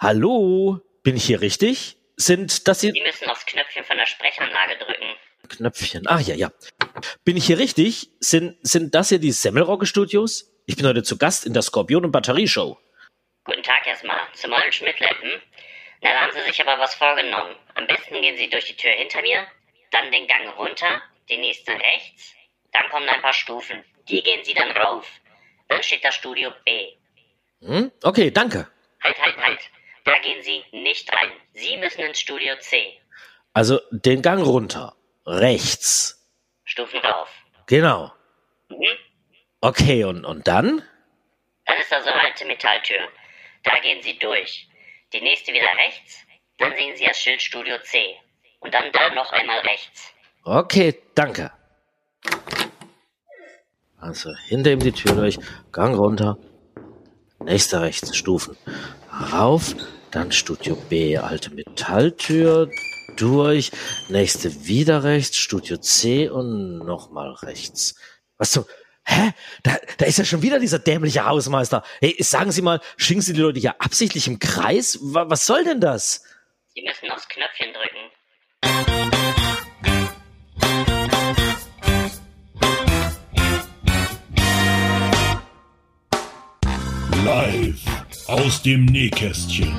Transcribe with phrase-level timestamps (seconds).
[0.00, 0.80] Hallo?
[1.02, 1.96] Bin ich hier richtig?
[2.16, 5.16] Sind das Sie müssen aufs Knöpfchen von der Sprechanlage drücken.
[5.48, 6.04] Knöpfchen.
[6.06, 6.52] Ach ja, ja.
[7.24, 8.10] Bin ich hier richtig?
[8.20, 10.52] Sind, sind das hier die Semmelrogge Studios?
[10.66, 12.78] Ich bin heute zu Gast in der Skorpion- und Batterieshow.
[13.42, 14.20] Guten Tag erstmal.
[14.34, 15.42] Zum Ollen Schmidtleppen.
[16.00, 17.56] Na, da haben Sie sich aber was vorgenommen.
[17.74, 19.48] Am besten gehen Sie durch die Tür hinter mir,
[19.90, 22.34] dann den Gang runter, die nächste rechts,
[22.72, 23.82] dann kommen ein paar Stufen.
[24.08, 25.10] Die gehen Sie dann rauf.
[25.66, 26.92] Dann steht das Studio B.
[27.62, 27.90] Hm?
[28.04, 28.68] Okay, danke.
[29.02, 29.60] Halt, halt, halt.
[30.08, 31.32] Da gehen Sie nicht rein.
[31.52, 32.98] Sie müssen ins Studio C.
[33.52, 34.96] Also den Gang runter.
[35.26, 36.26] Rechts.
[36.64, 37.28] Stufen rauf.
[37.66, 38.10] Genau.
[38.70, 38.96] Mhm.
[39.60, 40.82] Okay, und, und dann?
[41.66, 43.00] Dann ist da so eine alte Metalltür.
[43.64, 44.66] Da gehen Sie durch.
[45.12, 46.24] Die nächste wieder rechts.
[46.56, 48.16] Dann sehen Sie das Schild Studio C.
[48.60, 50.10] Und dann da noch einmal rechts.
[50.42, 51.52] Okay, danke.
[54.00, 55.38] Also hinter ihm die Tür durch,
[55.70, 56.38] Gang runter,
[57.40, 58.56] nächster rechts, Stufen.
[59.32, 59.74] Rauf,
[60.10, 62.70] dann Studio B, alte Metalltür,
[63.16, 63.70] durch,
[64.08, 67.94] nächste wieder rechts, Studio C und nochmal rechts.
[68.36, 68.64] Was zum,
[69.04, 69.32] hä?
[69.62, 71.82] Da, da ist ja schon wieder dieser dämliche Hausmeister.
[72.00, 74.98] Hey, sagen Sie mal, schicken Sie die Leute hier absichtlich im Kreis?
[75.02, 76.22] Wa- Was soll denn das?
[76.74, 79.08] Sie müssen aufs Knöpfchen drücken.
[87.24, 87.87] Live
[88.28, 89.72] aus dem Nähkästchen.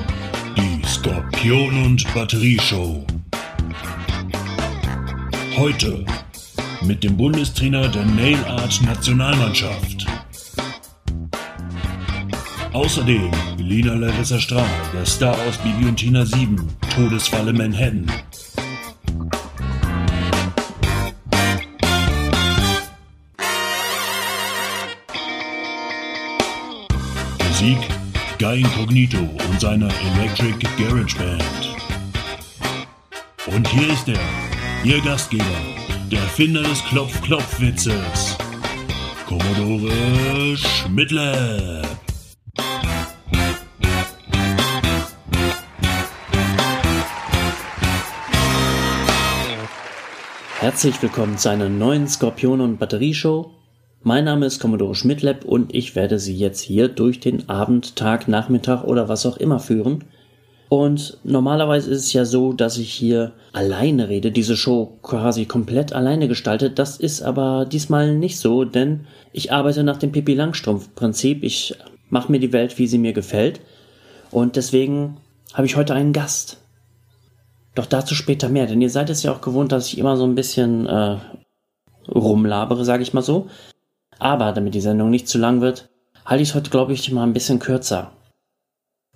[0.57, 3.05] Die Skorpion und Batterieshow.
[5.55, 6.03] Heute
[6.81, 10.07] mit dem Bundestrainer der Nail Art Nationalmannschaft.
[12.73, 16.57] Außerdem Lina Larissa Strahl, der Star aus Bibi und Tina 7,
[16.95, 18.11] Todesfalle Manhattan.
[27.47, 27.98] Musik
[28.39, 31.75] Guy Incognito und seiner Electric Garage Band.
[33.47, 34.17] Und hier ist er,
[34.85, 35.43] Ihr Gastgeber,
[36.09, 38.37] der Erfinder des Klopf-Klopf-Witzes,
[39.27, 41.81] Commodore Schmidtle.
[50.61, 53.58] Herzlich willkommen zu einer neuen Skorpion- und Batterieshow.
[54.01, 58.29] Mein Name ist Commodore Schmidtlepp und ich werde Sie jetzt hier durch den Abend, Tag,
[58.29, 60.05] Nachmittag oder was auch immer führen.
[60.69, 65.91] Und normalerweise ist es ja so, dass ich hier alleine rede, diese Show quasi komplett
[65.91, 66.79] alleine gestaltet.
[66.79, 71.43] Das ist aber diesmal nicht so, denn ich arbeite nach dem Pippi Langstrumpf-Prinzip.
[71.43, 71.75] Ich
[72.09, 73.59] mache mir die Welt, wie sie mir gefällt.
[74.31, 75.17] Und deswegen
[75.53, 76.61] habe ich heute einen Gast.
[77.75, 80.23] Doch dazu später mehr, denn ihr seid es ja auch gewohnt, dass ich immer so
[80.23, 81.17] ein bisschen äh,
[82.07, 83.47] rumlabere, sage ich mal so.
[84.19, 85.89] Aber damit die Sendung nicht zu lang wird,
[86.25, 88.11] halte ich es heute, glaube ich, mal ein bisschen kürzer.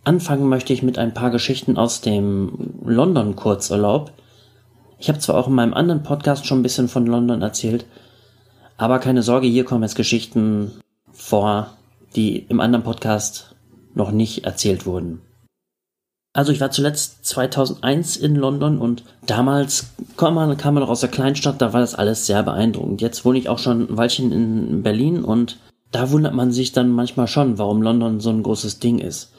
[0.05, 4.11] Anfangen möchte ich mit ein paar Geschichten aus dem London-Kurzurlaub.
[4.99, 7.85] Ich habe zwar auch in meinem anderen Podcast schon ein bisschen von London erzählt,
[8.77, 10.71] aber keine Sorge, hier kommen jetzt Geschichten
[11.11, 11.69] vor,
[12.15, 13.55] die im anderen Podcast
[13.93, 15.21] noch nicht erzählt wurden.
[16.35, 21.01] Also ich war zuletzt 2001 in London und damals kam man, kam man noch aus
[21.01, 23.01] der Kleinstadt, da war das alles sehr beeindruckend.
[23.01, 25.57] Jetzt wohne ich auch schon ein Weilchen in Berlin und
[25.91, 29.31] da wundert man sich dann manchmal schon, warum London so ein großes Ding ist.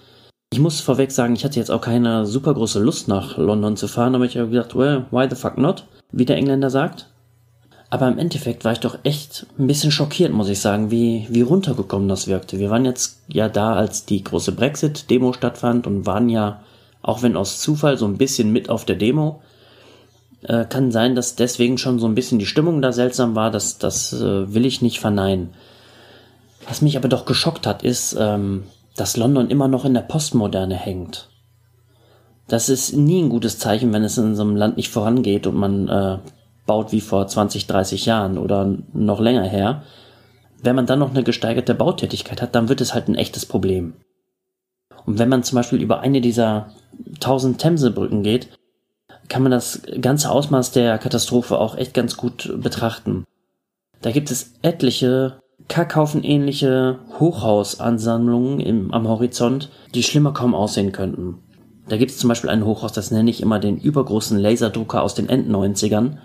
[0.53, 3.89] Ich muss vorweg sagen, ich hatte jetzt auch keine super große Lust nach London zu
[3.89, 7.09] fahren, aber ich habe gedacht, well, why the fuck not, wie der Engländer sagt.
[7.91, 11.43] Aber im Endeffekt war ich doch echt ein bisschen schockiert, muss ich sagen, wie, wie
[11.43, 12.61] runtergekommen das wirkte.
[12.61, 16.61] Wir waren jetzt ja da, als die große Brexit-Demo stattfand und waren ja
[17.05, 19.43] auch wenn aus Zufall so ein bisschen mit auf der Demo.
[20.43, 23.77] Äh, kann sein, dass deswegen schon so ein bisschen die Stimmung da seltsam war, das,
[23.79, 25.51] das äh, will ich nicht verneinen.
[26.67, 28.65] Was mich aber doch geschockt hat, ist, ähm,
[28.97, 31.29] dass London immer noch in der Postmoderne hängt.
[32.49, 35.57] Das ist nie ein gutes Zeichen, wenn es in so einem Land nicht vorangeht und
[35.57, 36.19] man äh,
[36.65, 39.83] baut wie vor 20, 30 Jahren oder noch länger her.
[40.63, 43.93] Wenn man dann noch eine gesteigerte Bautätigkeit hat, dann wird es halt ein echtes Problem.
[45.05, 46.71] Und wenn man zum Beispiel über eine dieser
[47.25, 48.49] 1000 Themse-Brücken geht,
[49.29, 53.25] kann man das ganze Ausmaß der Katastrophe auch echt ganz gut betrachten.
[54.03, 61.39] Da gibt es etliche Kackhaufen-ähnliche Hochhausansammlungen im, am Horizont, die schlimmer kaum aussehen könnten.
[61.89, 65.15] Da gibt es zum Beispiel ein Hochhaus, das nenne ich immer den übergroßen Laserdrucker aus
[65.15, 66.19] den End-90ern.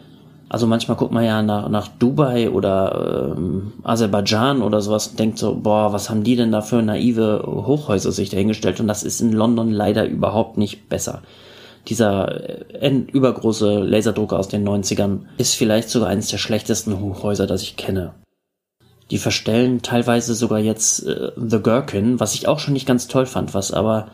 [0.49, 5.37] Also manchmal guckt man ja nach, nach Dubai oder ähm, Aserbaidschan oder sowas und denkt
[5.37, 8.79] so, boah, was haben die denn da für naive Hochhäuser sich dahingestellt?
[8.79, 11.21] Und das ist in London leider überhaupt nicht besser.
[11.87, 17.61] Dieser äh, übergroße Laserdrucker aus den 90ern ist vielleicht sogar eines der schlechtesten Hochhäuser, das
[17.61, 18.13] ich kenne.
[19.11, 23.27] Die verstellen teilweise sogar jetzt äh, The Gherkin, was ich auch schon nicht ganz toll
[23.27, 24.09] fand, was aber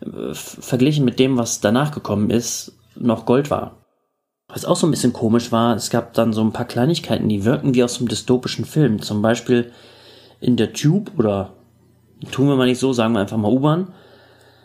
[0.00, 3.81] äh, verglichen mit dem, was danach gekommen ist, noch Gold war.
[4.52, 7.46] Was auch so ein bisschen komisch war, es gab dann so ein paar Kleinigkeiten, die
[7.46, 9.00] wirken wie aus einem dystopischen Film.
[9.00, 9.72] Zum Beispiel
[10.40, 11.54] in der Tube oder
[12.30, 13.88] tun wir mal nicht so, sagen wir einfach mal U-Bahn,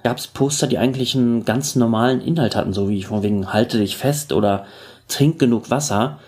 [0.04, 3.78] gab es Poster, die eigentlich einen ganz normalen Inhalt hatten, so wie von wegen halte
[3.78, 4.66] dich fest oder
[5.08, 6.20] trink genug Wasser.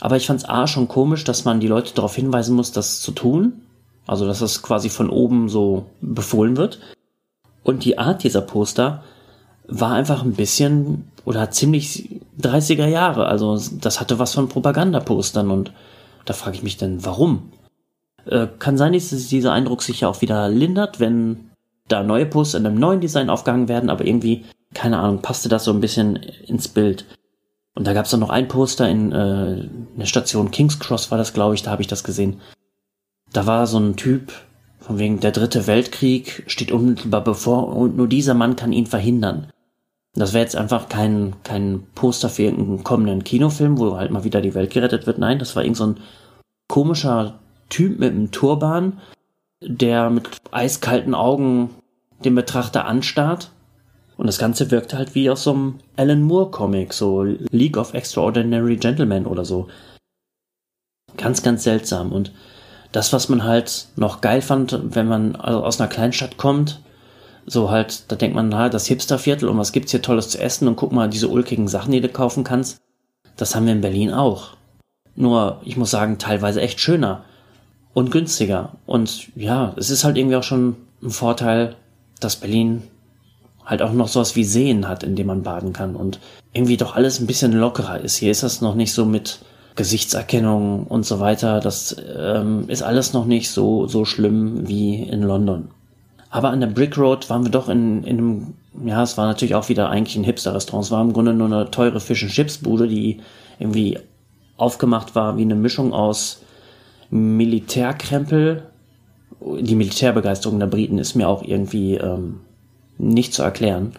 [0.00, 3.02] Aber ich fand es A schon komisch, dass man die Leute darauf hinweisen muss, das
[3.02, 3.60] zu tun.
[4.06, 6.78] Also dass das quasi von oben so befohlen wird.
[7.62, 9.02] Und die Art dieser Poster
[9.66, 13.26] war einfach ein bisschen oder ziemlich 30er Jahre.
[13.26, 15.72] Also das hatte was von Propagandapostern und
[16.24, 17.52] da frage ich mich dann, warum?
[18.26, 21.50] Äh, kann sein, dass dieser Eindruck sich ja auch wieder lindert, wenn
[21.88, 25.64] da neue Poster in einem neuen Design aufgehangen werden, aber irgendwie, keine Ahnung, passte das
[25.64, 27.04] so ein bisschen ins Bild.
[27.74, 31.18] Und da gab es dann noch ein Poster in äh, der Station King's Cross war
[31.18, 32.40] das, glaube ich, da habe ich das gesehen.
[33.32, 34.32] Da war so ein Typ,
[34.78, 39.48] von wegen der dritte Weltkrieg steht unmittelbar bevor und nur dieser Mann kann ihn verhindern.
[40.14, 44.40] Das wäre jetzt einfach kein, kein Poster für irgendeinen kommenden Kinofilm, wo halt mal wieder
[44.40, 45.18] die Welt gerettet wird.
[45.18, 45.94] Nein, das war irgend so
[46.68, 49.00] komischer Typ mit einem Turban,
[49.60, 51.70] der mit eiskalten Augen
[52.24, 53.50] den Betrachter anstarrt.
[54.16, 57.94] Und das Ganze wirkt halt wie aus so einem Alan Moore Comic, so League of
[57.94, 59.66] Extraordinary Gentlemen oder so.
[61.16, 62.12] Ganz, ganz seltsam.
[62.12, 62.32] Und
[62.92, 66.80] das, was man halt noch geil fand, wenn man aus einer Kleinstadt kommt,
[67.46, 70.68] so halt, da denkt man, na, das Hipsterviertel und was gibt's hier Tolles zu essen
[70.68, 72.80] und guck mal, diese ulkigen Sachen, die du kaufen kannst.
[73.36, 74.56] Das haben wir in Berlin auch.
[75.16, 77.24] Nur, ich muss sagen, teilweise echt schöner
[77.92, 78.72] und günstiger.
[78.86, 81.76] Und ja, es ist halt irgendwie auch schon ein Vorteil,
[82.20, 82.82] dass Berlin
[83.64, 86.20] halt auch noch sowas wie Seen hat, in dem man baden kann und
[86.52, 88.16] irgendwie doch alles ein bisschen lockerer ist.
[88.16, 89.40] Hier ist das noch nicht so mit
[89.74, 91.60] Gesichtserkennung und so weiter.
[91.60, 95.70] Das ähm, ist alles noch nicht so, so schlimm wie in London.
[96.34, 98.54] Aber an der Brick Road waren wir doch in, in einem,
[98.84, 100.84] ja, es war natürlich auch wieder eigentlich ein Hipster-Restaurant.
[100.84, 103.20] Es war im Grunde nur eine teure Fish and Chips Bude, die
[103.60, 104.00] irgendwie
[104.56, 106.42] aufgemacht war wie eine Mischung aus
[107.08, 108.64] Militärkrempel.
[109.60, 112.40] Die Militärbegeisterung der Briten ist mir auch irgendwie ähm,
[112.98, 113.92] nicht zu erklären.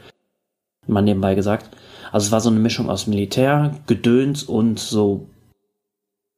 [0.88, 1.70] Mal nebenbei gesagt.
[2.12, 5.30] Also es war so eine Mischung aus Militär, Gedöns und so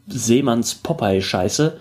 [0.06, 1.74] Seemanns Popeye-Scheiße.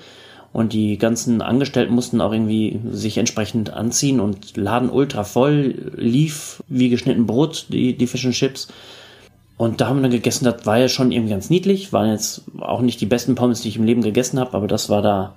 [0.56, 6.62] Und die ganzen Angestellten mussten auch irgendwie sich entsprechend anziehen und laden ultra voll, lief
[6.66, 8.68] wie geschnitten Brot, die, die Fish and Chips.
[9.58, 12.44] Und da haben wir dann gegessen, das war ja schon irgendwie ganz niedlich, waren jetzt
[12.58, 15.34] auch nicht die besten Pommes, die ich im Leben gegessen habe, aber das war da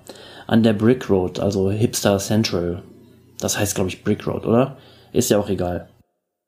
[0.48, 2.81] an der Brick Road, also Hipster Central.
[3.42, 4.77] Das heißt, glaube ich, Brick Road, oder?
[5.12, 5.89] Ist ja auch egal.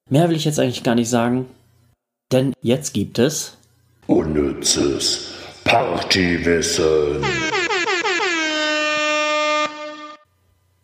[0.10, 1.46] Mehr will ich jetzt eigentlich gar nicht sagen,
[2.32, 3.58] denn jetzt gibt es
[4.08, 5.34] Unnützes
[5.66, 7.51] Partywissen.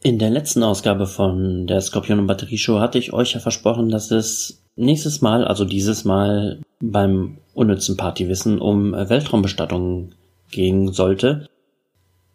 [0.07, 3.89] In der letzten Ausgabe von der Skorpion und Batterie Show hatte ich euch ja versprochen,
[3.89, 10.15] dass es nächstes Mal, also dieses Mal beim unnützen Partywissen um Weltraumbestattungen
[10.49, 11.49] gehen sollte.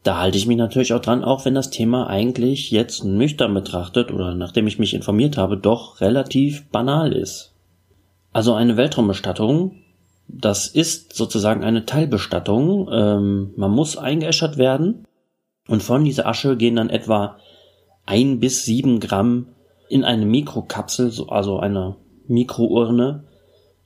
[0.03, 4.13] Da halte ich mich natürlich auch dran, auch wenn das Thema eigentlich jetzt nüchtern betrachtet
[4.13, 7.55] oder nachdem ich mich informiert habe, doch relativ banal ist.
[8.35, 9.77] Also eine Weltraumbestattung,
[10.29, 12.91] das ist sozusagen eine Teilbestattung.
[12.93, 15.07] Ähm, man muss eingeäschert werden
[15.69, 17.39] und von dieser Asche gehen dann etwa
[18.07, 19.49] ein bis sieben Gramm
[19.89, 21.97] in eine Mikrokapsel, also eine
[22.27, 23.25] Mikrourne.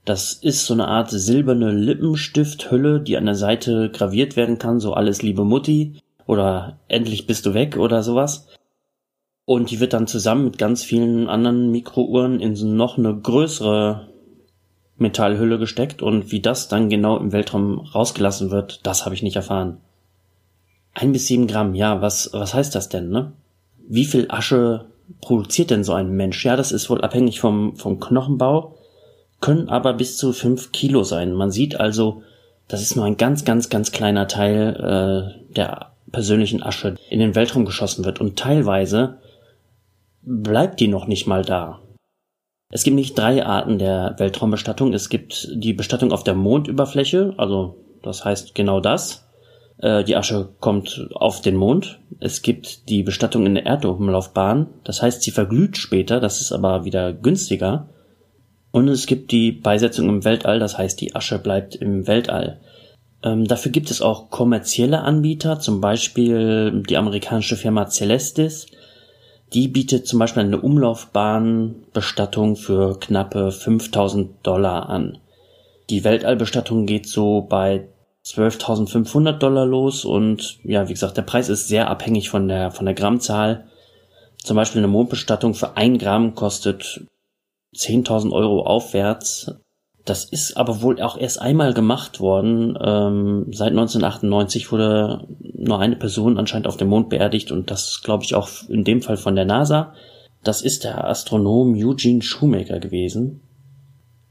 [0.05, 4.93] Das ist so eine Art silberne Lippenstifthülle, die an der Seite graviert werden kann, so
[4.93, 8.47] alles liebe Mutti oder endlich bist du weg oder sowas.
[9.45, 14.07] Und die wird dann zusammen mit ganz vielen anderen Mikrouhren in noch eine größere
[14.97, 19.35] Metallhülle gesteckt und wie das dann genau im Weltraum rausgelassen wird, das habe ich nicht
[19.35, 19.77] erfahren.
[20.93, 23.33] Ein bis sieben Gramm, ja, was, was heißt das denn, ne?
[23.87, 24.85] Wie viel Asche
[25.21, 26.43] produziert denn so ein Mensch?
[26.45, 28.77] Ja, das ist wohl abhängig vom, vom Knochenbau,
[29.39, 31.33] können aber bis zu fünf Kilo sein.
[31.33, 32.23] Man sieht also,
[32.67, 37.35] das ist nur ein ganz, ganz, ganz kleiner Teil äh, der persönlichen Asche in den
[37.35, 39.19] Weltraum geschossen wird und teilweise
[40.21, 41.79] bleibt die noch nicht mal da.
[42.69, 44.93] Es gibt nicht drei Arten der Weltraumbestattung.
[44.93, 49.26] Es gibt die Bestattung auf der Mondüberfläche, also das heißt genau das.
[49.79, 51.99] Äh, die Asche kommt auf den Mond.
[52.19, 54.67] Es gibt die Bestattung in der Erdumlaufbahn.
[54.83, 56.19] Das heißt, sie verglüht später.
[56.19, 57.89] Das ist aber wieder günstiger.
[58.71, 60.59] Und es gibt die Beisetzung im Weltall.
[60.59, 62.59] Das heißt, die Asche bleibt im Weltall.
[63.23, 68.67] Ähm, dafür gibt es auch kommerzielle Anbieter, zum Beispiel die amerikanische Firma Celestis.
[69.53, 75.19] Die bietet zum Beispiel eine Umlaufbahnbestattung für knappe 5000 Dollar an.
[75.89, 77.87] Die Weltallbestattung geht so bei
[78.27, 82.85] 12.500 Dollar los und ja, wie gesagt, der Preis ist sehr abhängig von der, von
[82.85, 83.67] der Grammzahl.
[84.43, 87.05] Zum Beispiel eine Mondbestattung für ein Gramm kostet
[87.75, 89.51] 10.000 Euro aufwärts.
[90.03, 92.77] Das ist aber wohl auch erst einmal gemacht worden.
[92.81, 98.23] Ähm, seit 1998 wurde nur eine Person anscheinend auf dem Mond beerdigt und das glaube
[98.23, 99.93] ich auch in dem Fall von der NASA.
[100.43, 103.41] Das ist der Astronom Eugene Shoemaker gewesen.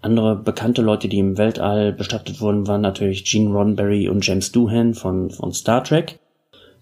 [0.07, 4.95] Andere bekannte Leute, die im Weltall bestattet wurden, waren natürlich Gene Roddenberry und James Doohan
[4.95, 6.21] von, von Star Trek.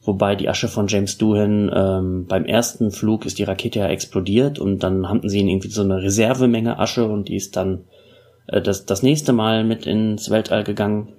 [0.02, 4.59] Wobei die Asche von James Doohan ähm, beim ersten Flug ist die Rakete ja explodiert
[4.59, 7.87] und dann hatten sie irgendwie so eine Reservemenge Asche und die ist dann
[8.49, 11.14] äh, das, das nächste Mal mit ins Weltall gegangen.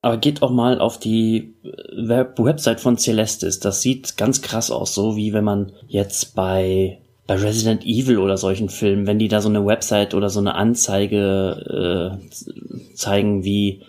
[0.00, 3.60] Aber geht auch mal auf die äh, Web Website von Celestis.
[3.60, 6.98] Das sieht ganz krass aus, so wie wenn man jetzt bei
[7.32, 10.54] bei Resident Evil oder solchen Filmen, wenn die da so eine Website oder so eine
[10.54, 13.84] Anzeige äh, zeigen, wie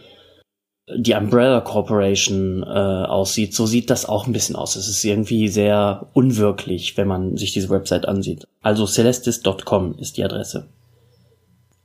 [0.95, 4.77] die Umbrella Corporation äh, aussieht, so sieht das auch ein bisschen aus.
[4.77, 8.47] Es ist irgendwie sehr unwirklich, wenn man sich diese Website ansieht.
[8.61, 10.67] Also celestis.com ist die Adresse.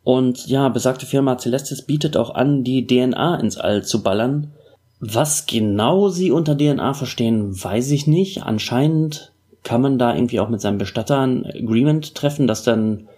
[0.05, 4.53] Und ja, besagte Firma Celestis bietet auch an, die DNA ins All zu ballern.
[5.01, 8.45] Was genau sie unter DNA verstehen, weiß ich nicht.
[8.45, 13.09] Anscheinend kann man da irgendwie auch mit seinem Bestatter ein Agreement treffen, dass dann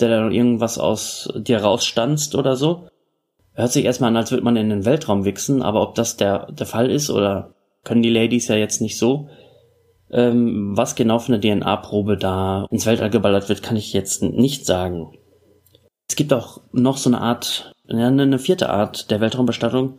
[0.00, 2.88] der dann irgendwas aus dir rausstanzt oder so.
[3.52, 6.52] Hört sich erstmal an, als würde man in den Weltraum wichsen, aber ob das der,
[6.52, 9.28] der Fall ist oder können die Ladies ja jetzt nicht so.
[10.10, 14.64] Ähm, was genau für eine DNA-Probe da ins Weltall geballert wird, kann ich jetzt nicht
[14.64, 15.18] sagen.
[16.08, 19.98] Es gibt auch noch so eine Art, eine vierte Art der Weltraumbestattung.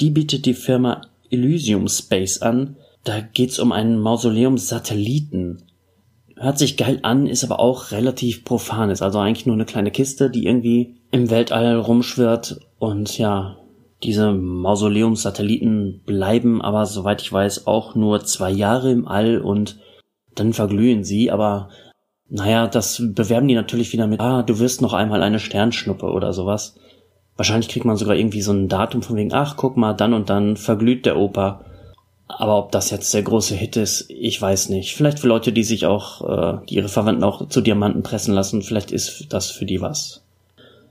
[0.00, 2.76] Die bietet die Firma Elysium Space an.
[3.04, 5.62] Da geht's um einen Mausoleum-Satelliten.
[6.36, 8.90] Hört sich geil an, ist aber auch relativ profan.
[8.90, 12.60] Ist also eigentlich nur eine kleine Kiste, die irgendwie im Weltall rumschwirrt.
[12.78, 13.58] Und ja,
[14.02, 19.78] diese Mausoleum-Satelliten bleiben aber, soweit ich weiß, auch nur zwei Jahre im All und
[20.34, 21.30] dann verglühen sie.
[21.30, 21.68] Aber
[22.28, 26.32] naja, das bewerben die natürlich wieder mit, ah, du wirst noch einmal eine Sternschnuppe oder
[26.32, 26.76] sowas.
[27.36, 30.30] Wahrscheinlich kriegt man sogar irgendwie so ein Datum von wegen, ach, guck mal, dann und
[30.30, 31.64] dann verglüht der Opa.
[32.26, 34.94] Aber ob das jetzt der große Hit ist, ich weiß nicht.
[34.94, 38.62] Vielleicht für Leute, die sich auch, äh, die ihre Verwandten auch zu Diamanten pressen lassen,
[38.62, 40.24] vielleicht ist das für die was.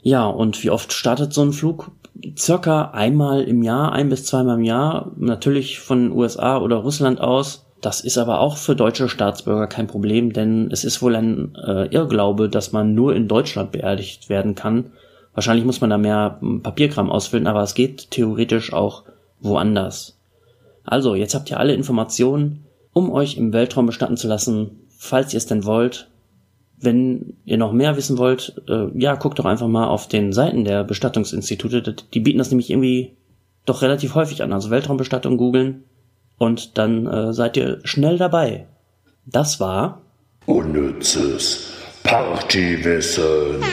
[0.03, 1.91] Ja, und wie oft startet so ein Flug?
[2.37, 7.65] Circa einmal im Jahr, ein bis zweimal im Jahr, natürlich von USA oder Russland aus.
[7.81, 11.87] Das ist aber auch für deutsche Staatsbürger kein Problem, denn es ist wohl ein äh,
[11.87, 14.91] Irrglaube, dass man nur in Deutschland beerdigt werden kann.
[15.33, 19.03] Wahrscheinlich muss man da mehr Papierkram ausfüllen, aber es geht theoretisch auch
[19.41, 20.17] woanders.
[20.83, 25.37] Also, jetzt habt ihr alle Informationen, um euch im Weltraum bestatten zu lassen, falls ihr
[25.37, 26.09] es denn wollt.
[26.77, 30.65] Wenn ihr noch mehr wissen wollt, äh, ja, guckt doch einfach mal auf den Seiten
[30.65, 31.81] der Bestattungsinstitute.
[32.13, 33.15] Die bieten das nämlich irgendwie
[33.65, 34.51] doch relativ häufig an.
[34.51, 35.85] Also Weltraumbestattung googeln
[36.37, 38.67] und dann äh, seid ihr schnell dabei.
[39.25, 40.01] Das war
[40.45, 41.71] Unnützes
[42.03, 43.63] Partywissen.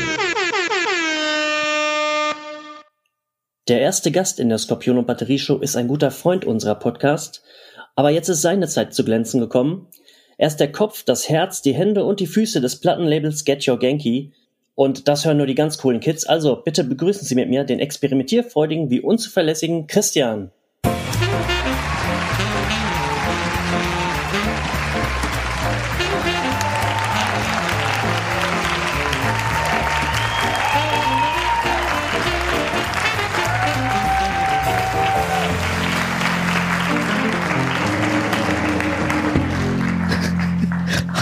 [3.71, 7.45] Der erste Gast in der Skorpion und Batterie Show ist ein guter Freund unserer Podcast,
[7.95, 9.87] aber jetzt ist seine Zeit zu glänzen gekommen.
[10.39, 13.79] Er ist der Kopf, das Herz, die Hände und die Füße des Plattenlabels Get Your
[13.79, 14.33] Genki.
[14.75, 16.27] Und das hören nur die ganz coolen Kids.
[16.27, 20.51] Also bitte begrüßen Sie mit mir den experimentierfreudigen wie unzuverlässigen Christian.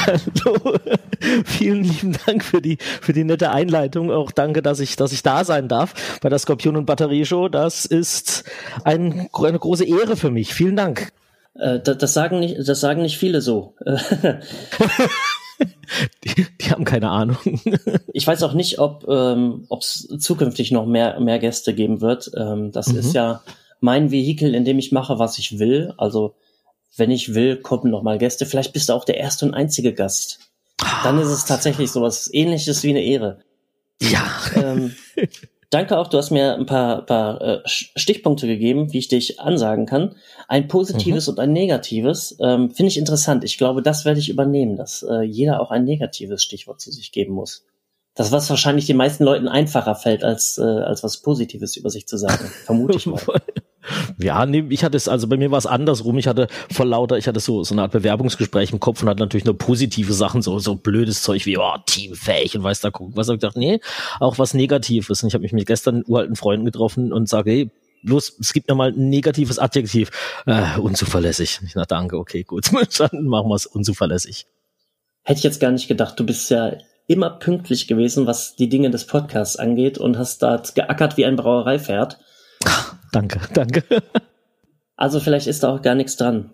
[0.08, 0.78] Hallo.
[1.44, 4.10] Vielen lieben Dank für die, für die nette Einleitung.
[4.10, 7.48] Auch danke, dass ich, dass ich da sein darf bei der Skorpion und Batterie Show.
[7.48, 8.44] Das ist
[8.84, 10.54] ein, eine große Ehre für mich.
[10.54, 11.12] Vielen Dank.
[11.54, 13.74] Äh, das, das, sagen nicht, das sagen nicht viele so.
[16.24, 17.36] die, die, haben keine Ahnung.
[18.12, 22.30] ich weiß auch nicht, ob ähm, es zukünftig noch mehr, mehr Gäste geben wird.
[22.34, 22.98] Ähm, das mhm.
[22.98, 23.42] ist ja
[23.80, 25.92] mein Vehikel, in dem ich mache, was ich will.
[25.98, 26.34] Also
[26.96, 28.46] wenn ich will, kommen noch mal Gäste.
[28.46, 30.40] Vielleicht bist du auch der erste und einzige Gast.
[31.02, 33.40] Dann ist es tatsächlich sowas ähnliches wie eine Ehre.
[34.00, 34.30] Ja.
[34.54, 34.94] Ähm,
[35.70, 39.86] danke auch, du hast mir ein paar, paar äh, Stichpunkte gegeben, wie ich dich ansagen
[39.86, 40.14] kann.
[40.46, 41.32] Ein positives mhm.
[41.32, 42.36] und ein negatives.
[42.40, 43.44] Ähm, Finde ich interessant.
[43.44, 47.12] Ich glaube, das werde ich übernehmen, dass äh, jeder auch ein negatives Stichwort zu sich
[47.12, 47.64] geben muss.
[48.14, 52.08] Das, was wahrscheinlich den meisten Leuten einfacher fällt, als, äh, als was Positives über sich
[52.08, 52.50] zu sagen.
[52.64, 53.20] Vermute ich mal.
[54.18, 56.18] Ja, nee, ich hatte es, also bei mir war es andersrum.
[56.18, 59.20] Ich hatte vor lauter, ich hatte so, so eine Art Bewerbungsgespräch im Kopf und hatte
[59.20, 63.16] natürlich nur positive Sachen, so, so blödes Zeug wie, oh, teamfähig und weiß da gucken.
[63.16, 63.80] Was hab ich gedacht, nee,
[64.20, 65.22] auch was Negatives.
[65.22, 67.70] Und ich habe mich mit gestern uralten Freunden getroffen und sage, hey,
[68.02, 70.10] los, es gibt mir mal ein negatives Adjektiv.
[70.46, 71.60] Äh, unzuverlässig.
[71.64, 72.70] Ich dachte, danke, okay, gut.
[72.98, 74.46] Dann machen wir es unzuverlässig.
[75.24, 76.18] Hätte ich jetzt gar nicht gedacht.
[76.18, 76.72] Du bist ja
[77.06, 81.36] immer pünktlich gewesen, was die Dinge des Podcasts angeht und hast da geackert wie ein
[81.36, 82.18] Brauereipferd.
[83.12, 83.84] Danke, danke.
[84.96, 86.50] Also vielleicht ist da auch gar nichts dran.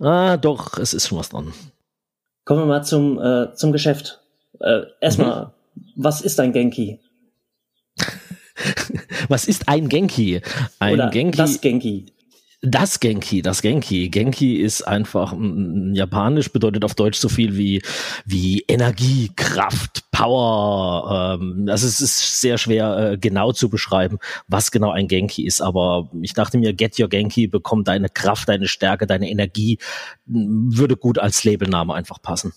[0.00, 1.52] Ah, doch, es ist schon was dran.
[2.44, 4.20] Kommen wir mal zum, äh, zum Geschäft.
[4.60, 5.50] Äh, erstmal, mhm.
[5.96, 7.00] was ist ein Genki?
[9.28, 10.40] was ist ein Genki?
[10.78, 11.36] Ein Oder Genki.
[11.36, 12.06] Das Genki.
[12.62, 14.10] Das Genki, das Genki.
[14.10, 17.80] Genki ist einfach m, japanisch, bedeutet auf Deutsch so viel wie,
[18.26, 21.38] wie Energie, Kraft, Power.
[21.40, 25.62] Ähm, also es ist sehr schwer äh, genau zu beschreiben, was genau ein Genki ist.
[25.62, 29.78] Aber ich dachte mir, Get Your Genki bekommt deine Kraft, deine Stärke, deine Energie,
[30.26, 32.52] würde gut als Labelname einfach passen.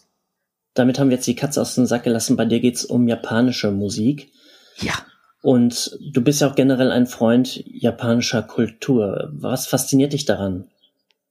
[0.73, 2.35] Damit haben wir jetzt die Katze aus dem Sack gelassen.
[2.35, 4.33] Bei dir geht's um japanische Musik.
[4.81, 4.95] Ja.
[5.43, 9.29] Und du bist ja auch generell ein Freund japanischer Kultur.
[9.33, 10.69] Was fasziniert dich daran?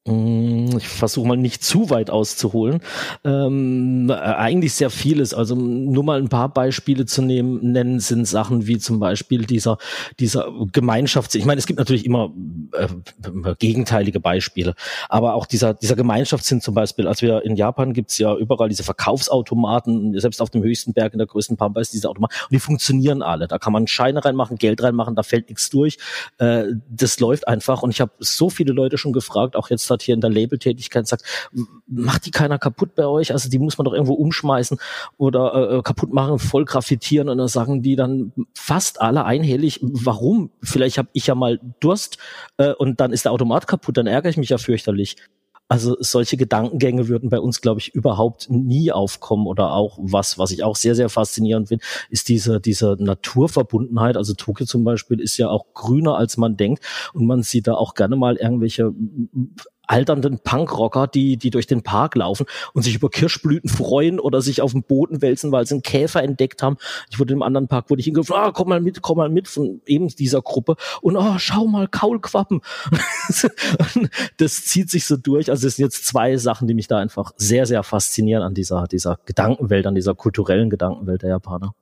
[0.05, 2.81] Mm, ich versuche mal nicht zu weit auszuholen.
[3.23, 5.33] Ähm, äh, eigentlich sehr vieles.
[5.33, 9.79] Also nur mal ein paar Beispiele zu nehmen, nennen sind Sachen wie zum Beispiel dieser
[10.19, 11.37] dieser Gemeinschafts.
[11.37, 12.33] Ich meine, es gibt natürlich immer
[12.73, 12.89] äh,
[13.61, 14.75] gegenteilige Beispiele,
[15.09, 17.07] aber auch dieser dieser Gemeinschaftssinn zum Beispiel.
[17.07, 21.19] Als wir in Japan gibt's ja überall diese Verkaufsautomaten, selbst auf dem höchsten Berg in
[21.19, 23.47] der größten Pampa ist diese Automaten und die funktionieren alle.
[23.47, 25.99] Da kann man Scheine reinmachen, Geld reinmachen, da fällt nichts durch.
[26.39, 30.03] Äh, das läuft einfach und ich habe so viele Leute schon gefragt, auch jetzt hat
[30.03, 31.25] hier in der Labeltätigkeit sagt,
[31.87, 33.33] macht die keiner kaputt bei euch?
[33.33, 34.79] Also die muss man doch irgendwo umschmeißen
[35.19, 39.79] oder äh, äh, kaputt machen, voll graffitieren und dann sagen die dann fast alle einhellig,
[39.83, 40.51] warum?
[40.63, 42.19] Vielleicht habe ich ja mal Durst
[42.57, 45.17] äh, und dann ist der Automat kaputt, dann ärgere ich mich ja fürchterlich.
[45.73, 49.47] Also solche Gedankengänge würden bei uns, glaube ich, überhaupt nie aufkommen.
[49.47, 54.19] Oder auch was, was ich auch sehr, sehr faszinierend finde, ist diese, diese Naturverbundenheit.
[54.19, 56.85] Also Tokio zum Beispiel ist ja auch grüner, als man denkt.
[57.15, 58.93] Und man sieht da auch gerne mal irgendwelche
[59.93, 64.63] alternden Punkrocker, die, die durch den Park laufen und sich über Kirschblüten freuen oder sich
[64.63, 66.79] auf dem Boden wälzen, weil sie einen Käfer entdeckt haben.
[67.11, 69.49] Ich wurde im anderen Park, wurde ich hingerufen, ah, komm mal mit, komm mal mit
[69.49, 72.63] von eben dieser Gruppe und oh, schau mal, Kaulquappen.
[74.39, 75.51] das zieht sich so durch.
[75.51, 78.87] Also es sind jetzt zwei Sachen, die mich da einfach sehr, sehr faszinieren an dieser,
[78.87, 81.75] dieser Gedankenwelt, an dieser kulturellen Gedankenwelt der Japaner.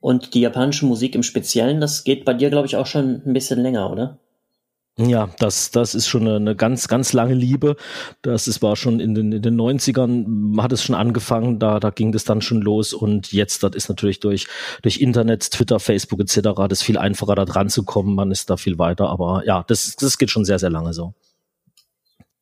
[0.00, 3.32] Und die japanische Musik im Speziellen, das geht bei dir, glaube ich, auch schon ein
[3.32, 4.18] bisschen länger, oder?
[4.96, 7.74] Ja, das, das ist schon eine, ganz, ganz lange Liebe.
[8.22, 11.90] Das ist, war schon in den, in den 90ern, hat es schon angefangen, da, da
[11.90, 14.46] ging das dann schon los und jetzt, das ist natürlich durch,
[14.82, 16.50] durch Internet, Twitter, Facebook etc.
[16.68, 18.14] das viel einfacher da dran zu kommen.
[18.14, 21.12] Man ist da viel weiter, aber ja, das, das geht schon sehr, sehr lange so.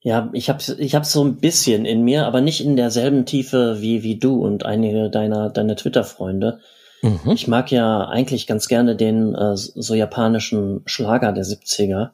[0.03, 3.81] Ja, ich habe ich hab so ein bisschen in mir, aber nicht in derselben Tiefe
[3.81, 6.59] wie, wie du und einige deiner, deiner Twitter-Freunde.
[7.03, 7.31] Mhm.
[7.33, 12.11] Ich mag ja eigentlich ganz gerne den äh, so japanischen Schlager der 70er.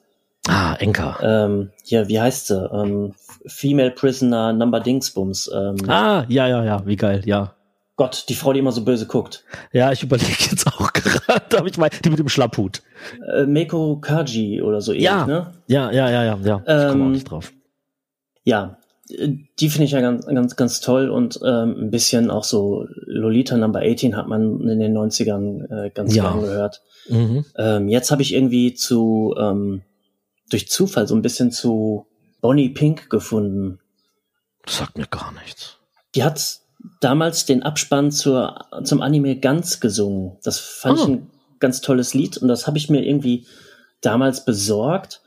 [0.48, 1.18] Ah, Enka.
[1.22, 2.70] Ähm, ja, wie heißt sie?
[2.72, 3.14] Ähm,
[3.46, 5.50] Female Prisoner Number Dingsbums.
[5.54, 7.54] Ähm, ah, ja, ja, ja, wie geil, ja.
[7.96, 9.44] Gott, die Frau, die immer so böse guckt.
[9.72, 12.82] Ja, ich überlege jetzt auch gerade, aber ich meine, die mit dem Schlapphut.
[13.34, 15.22] Äh, Meiko Kaji oder so ja.
[15.22, 15.52] ähnlich, ne?
[15.66, 16.62] Ja, ja, ja, ja, ja.
[16.64, 17.52] Ich ähm, komme auch nicht drauf.
[18.44, 18.78] Ja,
[19.10, 23.56] die finde ich ja ganz, ganz, ganz toll und ähm, ein bisschen auch so Lolita
[23.56, 26.24] Number 18 hat man in den 90ern äh, ganz ja.
[26.24, 26.82] gern gehört.
[27.08, 27.44] Mhm.
[27.56, 29.82] Ähm, jetzt habe ich irgendwie zu ähm,
[30.50, 32.06] durch Zufall so ein bisschen zu
[32.40, 33.80] Bonnie Pink gefunden.
[34.64, 35.78] Das sagt mir gar nichts.
[36.14, 36.60] Die hat
[37.00, 40.38] damals den Abspann zur, zum Anime ganz gesungen.
[40.42, 41.02] Das fand oh.
[41.02, 43.46] ich ein ganz tolles Lied und das habe ich mir irgendwie
[44.00, 45.22] damals besorgt.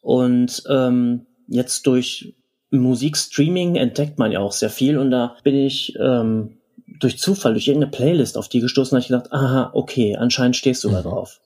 [0.00, 2.34] Und ähm, jetzt durch
[2.70, 6.58] Musikstreaming entdeckt man ja auch sehr viel und da bin ich ähm,
[7.00, 10.84] durch Zufall, durch irgendeine Playlist auf die gestoßen, habe ich gedacht, aha, okay, anscheinend stehst
[10.84, 11.04] du da mhm.
[11.04, 11.40] drauf.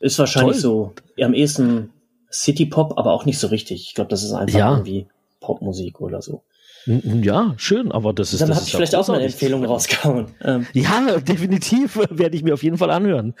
[0.00, 0.92] Ist wahrscheinlich Toll.
[1.16, 1.90] so am ehesten
[2.30, 3.86] City Pop, aber auch nicht so richtig.
[3.88, 4.70] Ich glaube, das ist einfach ja.
[4.72, 5.06] irgendwie
[5.40, 6.42] Popmusik oder so.
[6.86, 8.40] Ja, schön, aber das ist.
[8.40, 10.26] Dann habe ich vielleicht auch mal eine Empfehlung rausgehauen.
[10.42, 13.34] Ähm, ja, definitiv werde ich mir auf jeden Fall anhören.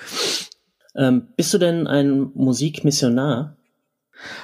[0.96, 3.56] Ähm, bist du denn ein Musikmissionar?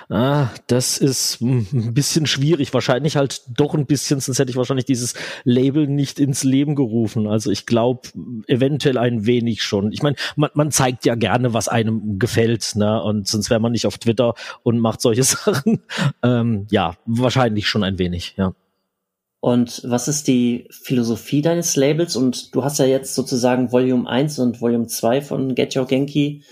[0.09, 2.75] Ah, das ist ein bisschen schwierig.
[2.75, 7.27] Wahrscheinlich halt doch ein bisschen, sonst hätte ich wahrscheinlich dieses Label nicht ins Leben gerufen.
[7.27, 8.09] Also ich glaube,
[8.47, 9.93] eventuell ein wenig schon.
[9.93, 13.03] Ich meine, man, man zeigt ja gerne, was einem gefällt, ne?
[13.03, 15.81] Und sonst wäre man nicht auf Twitter und macht solche Sachen.
[16.23, 18.55] Ähm, ja, wahrscheinlich schon ein wenig, ja.
[19.41, 22.15] Und was ist die Philosophie deines Labels?
[22.15, 26.43] Und du hast ja jetzt sozusagen Volume 1 und Volume 2 von Get Your Genki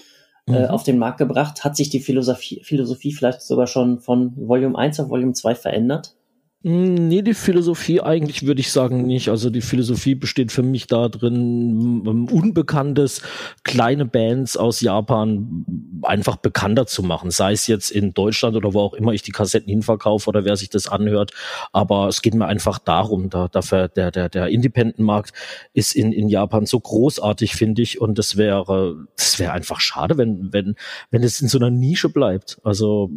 [0.49, 0.67] äh, mhm.
[0.67, 1.65] auf den Markt gebracht.
[1.65, 6.18] Hat sich die Philosophie, Philosophie vielleicht sogar schon von Volume 1 auf Volume 2 verändert?
[6.65, 9.29] Hm, nee, die Philosophie eigentlich würde ich sagen nicht.
[9.29, 13.23] Also die Philosophie besteht für mich da drin, unbekanntes
[13.63, 15.65] kleine Bands aus Japan
[16.03, 17.31] einfach bekannter zu machen.
[17.31, 20.57] Sei es jetzt in Deutschland oder wo auch immer ich die Kassetten hinverkaufe oder wer
[20.57, 21.31] sich das anhört.
[21.73, 25.33] Aber es geht mir einfach darum, da, dafür der, der, der Independent-Markt
[25.75, 28.01] ist in, in Japan so großartig, finde ich.
[28.01, 30.75] Und das wäre, das wäre einfach schade, wenn, wenn,
[31.13, 32.59] wenn es in so einer Nische bleibt.
[32.65, 33.11] Also,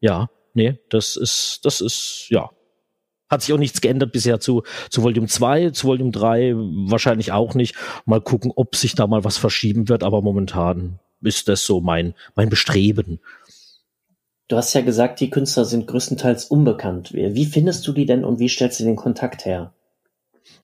[0.00, 2.48] ja, nee, das ist, das ist, ja,
[3.30, 7.54] hat sich auch nichts geändert bisher zu, zu Volume 2, zu Volume 3 wahrscheinlich auch
[7.54, 7.76] nicht.
[8.04, 12.14] Mal gucken, ob sich da mal was verschieben wird, aber momentan ist das so mein,
[12.34, 13.20] mein Bestreben.
[14.48, 17.12] Du hast ja gesagt, die Künstler sind größtenteils unbekannt.
[17.12, 19.72] Wie findest du die denn und wie stellst du den Kontakt her?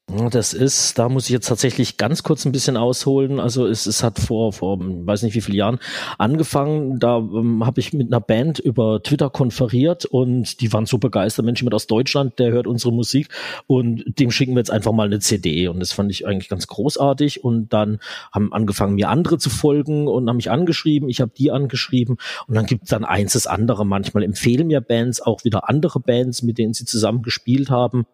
[0.08, 3.40] Das ist, da muss ich jetzt tatsächlich ganz kurz ein bisschen ausholen.
[3.40, 5.80] Also es, es hat vor, vor weiß nicht wie viele Jahren
[6.16, 7.00] angefangen.
[7.00, 11.44] Da ähm, habe ich mit einer Band über Twitter konferiert und die waren so begeistert.
[11.44, 13.30] Mensch, jemand aus Deutschland, der hört unsere Musik
[13.66, 15.66] und dem schicken wir jetzt einfach mal eine CD.
[15.66, 17.42] Und das fand ich eigentlich ganz großartig.
[17.42, 17.98] Und dann
[18.32, 21.08] haben angefangen, mir andere zu folgen und haben mich angeschrieben.
[21.08, 22.16] Ich habe die angeschrieben.
[22.46, 23.84] Und dann gibt es dann eins das andere.
[23.84, 28.06] Manchmal empfehlen mir Bands auch wieder andere Bands, mit denen sie zusammen gespielt haben.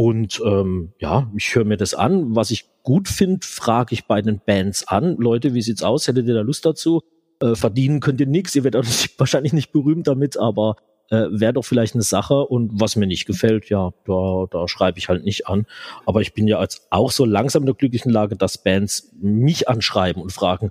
[0.00, 2.34] Und ähm, ja, ich höre mir das an.
[2.34, 5.16] Was ich gut finde, frage ich bei den Bands an.
[5.18, 6.08] Leute, wie sieht's aus?
[6.08, 7.02] Hättet ihr da Lust dazu?
[7.42, 8.56] Äh, verdienen könnt ihr nichts.
[8.56, 10.76] Ihr werdet nicht, wahrscheinlich nicht berühmt damit, aber
[11.10, 12.46] äh, wäre doch vielleicht eine Sache.
[12.46, 15.66] Und was mir nicht gefällt, ja, da, da schreibe ich halt nicht an.
[16.06, 19.68] Aber ich bin ja als auch so langsam in der glücklichen Lage, dass Bands mich
[19.68, 20.70] anschreiben und fragen,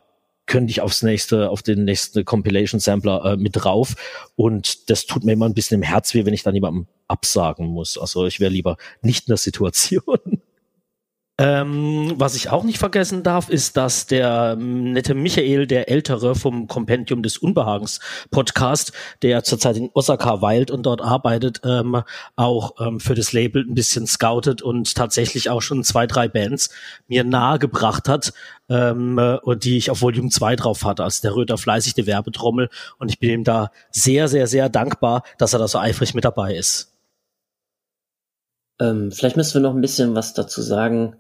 [0.50, 3.96] könnte ich aufs nächste, auf den nächsten Compilation Sampler äh, mit drauf.
[4.36, 7.68] Und das tut mir immer ein bisschen im Herz weh, wenn ich dann jemandem absagen
[7.68, 7.98] muss.
[7.98, 10.39] Also ich wäre lieber nicht in der Situation.
[11.40, 16.36] Ähm, was ich auch nicht vergessen darf, ist, dass der ähm, nette Michael, der Ältere
[16.36, 22.04] vom Kompendium des Unbehagens Podcast, der zurzeit in Osaka weilt und dort arbeitet, ähm,
[22.36, 26.72] auch ähm, für das Label ein bisschen scoutet und tatsächlich auch schon zwei, drei Bands
[27.08, 28.34] mir nahegebracht hat
[28.68, 31.06] ähm, und die ich auf Volume 2 drauf hatte.
[31.06, 35.24] Also der da fleißig die Werbetrommel und ich bin ihm da sehr, sehr, sehr dankbar,
[35.38, 36.98] dass er da so eifrig mit dabei ist.
[38.82, 41.16] Ähm, vielleicht müssen wir noch ein bisschen was dazu sagen,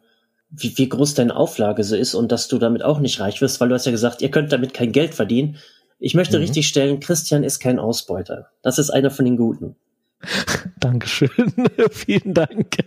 [0.50, 3.60] wie, wie groß deine Auflage so ist und dass du damit auch nicht reich wirst,
[3.60, 5.58] weil du hast ja gesagt, ihr könnt damit kein Geld verdienen.
[6.00, 6.44] Ich möchte mhm.
[6.44, 8.48] richtig stellen, Christian ist kein Ausbeuter.
[8.62, 9.76] Das ist einer von den Guten.
[10.80, 11.30] Dankeschön,
[11.92, 12.78] vielen Dank.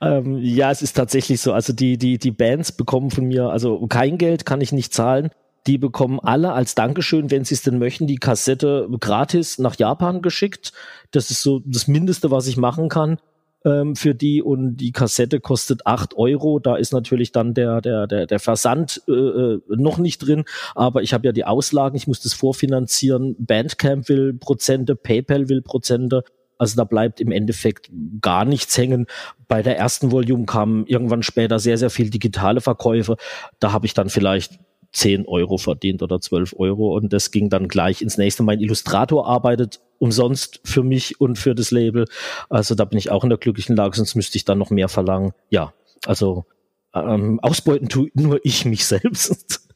[0.00, 1.52] Ähm, ja, es ist tatsächlich so.
[1.52, 5.30] Also die die die Bands bekommen von mir also kein Geld, kann ich nicht zahlen.
[5.66, 10.22] Die bekommen alle als Dankeschön, wenn sie es denn möchten, die Kassette gratis nach Japan
[10.22, 10.72] geschickt.
[11.10, 13.18] Das ist so das Mindeste, was ich machen kann
[13.64, 16.58] ähm, für die und die Kassette kostet acht Euro.
[16.58, 20.44] Da ist natürlich dann der, der, der, der Versand äh, äh, noch nicht drin,
[20.74, 23.36] aber ich habe ja die Auslagen, ich muss das vorfinanzieren.
[23.38, 26.24] Bandcamp will Prozente, PayPal will Prozente.
[26.58, 27.88] Also da bleibt im Endeffekt
[28.20, 29.06] gar nichts hängen.
[29.46, 33.16] Bei der ersten Volume kamen irgendwann später sehr, sehr viel digitale Verkäufe.
[33.60, 34.58] Da habe ich dann vielleicht
[34.92, 38.42] 10 Euro verdient oder 12 Euro und das ging dann gleich ins nächste.
[38.42, 42.06] Mein Illustrator arbeitet umsonst für mich und für das Label.
[42.48, 44.88] Also da bin ich auch in der glücklichen Lage, sonst müsste ich dann noch mehr
[44.88, 45.32] verlangen.
[45.50, 45.74] Ja,
[46.06, 46.46] also
[46.94, 49.68] ähm, ausbeuten tue nur ich mich selbst.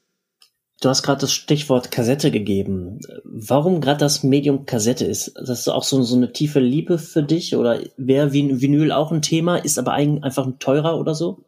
[0.81, 2.99] Du hast gerade das Stichwort Kassette gegeben.
[3.23, 5.33] Warum gerade das Medium Kassette ist?
[5.37, 9.23] Das ist auch so, so eine tiefe Liebe für dich oder wäre Vinyl auch ein
[9.23, 11.45] Thema, ist aber einfach teurer oder so?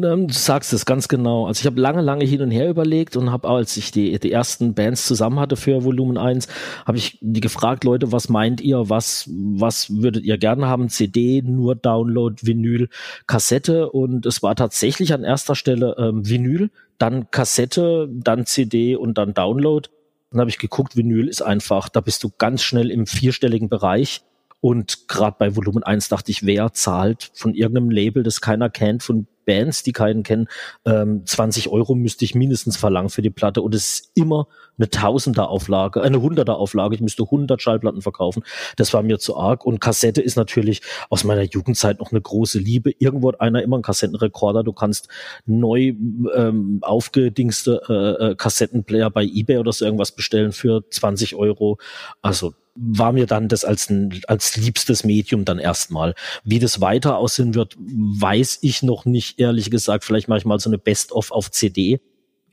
[0.00, 1.46] Ähm, du sagst es ganz genau.
[1.46, 4.32] Also ich habe lange, lange hin und her überlegt und habe, als ich die, die
[4.32, 6.48] ersten Bands zusammen hatte für Volumen 1,
[6.86, 10.88] habe ich die gefragt, Leute, was meint ihr, was, was würdet ihr gerne haben?
[10.88, 12.88] CD, nur Download, Vinyl,
[13.26, 19.18] Kassette und es war tatsächlich an erster Stelle ähm, Vinyl, dann Kassette, dann CD und
[19.18, 19.90] dann Download.
[20.30, 24.22] Dann habe ich geguckt, Vinyl ist einfach, da bist du ganz schnell im vierstelligen Bereich.
[24.62, 29.02] Und gerade bei Volumen 1 dachte ich, wer zahlt von irgendeinem Label, das keiner kennt,
[29.02, 30.48] von Bands, die keinen kennen,
[30.84, 34.46] ähm, 20 Euro müsste ich mindestens verlangen für die Platte und es ist immer
[34.78, 36.94] eine Tausender Auflage, eine Hunderter Auflage.
[36.94, 38.42] Ich müsste 100 Schallplatten verkaufen.
[38.76, 39.64] Das war mir zu arg.
[39.64, 42.92] Und Kassette ist natürlich aus meiner Jugendzeit noch eine große Liebe.
[42.98, 44.64] Irgendwo hat einer immer einen Kassettenrekorder.
[44.64, 45.08] Du kannst
[45.46, 45.94] neu
[46.34, 51.78] ähm, aufgedingste äh, äh, Kassettenplayer bei eBay oder so irgendwas bestellen für 20 Euro.
[52.20, 56.14] Also war mir dann das als, ein, als liebstes Medium dann erstmal.
[56.44, 60.04] Wie das weiter aussehen wird, weiß ich noch nicht, ehrlich gesagt.
[60.04, 62.00] Vielleicht mache ich mal so eine Best-of auf CD.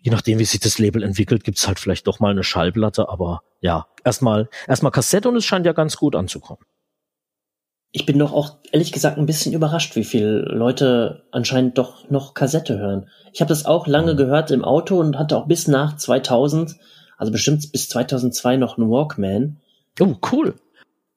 [0.02, 3.42] Je nachdem, wie sich das Label entwickelt, gibt's halt vielleicht doch mal eine Schallplatte, aber
[3.62, 6.64] ja, erstmal, erstmal Kassette und es scheint ja ganz gut anzukommen.
[7.92, 12.36] Ich bin doch auch ehrlich gesagt ein bisschen überrascht, wie viele Leute anscheinend doch noch
[12.36, 13.10] Kassette hören.
[13.34, 14.18] Ich habe das auch lange mhm.
[14.18, 16.76] gehört im Auto und hatte auch bis nach 2000,
[17.18, 19.58] also bestimmt bis 2002 noch einen Walkman.
[20.00, 20.56] Oh, cool.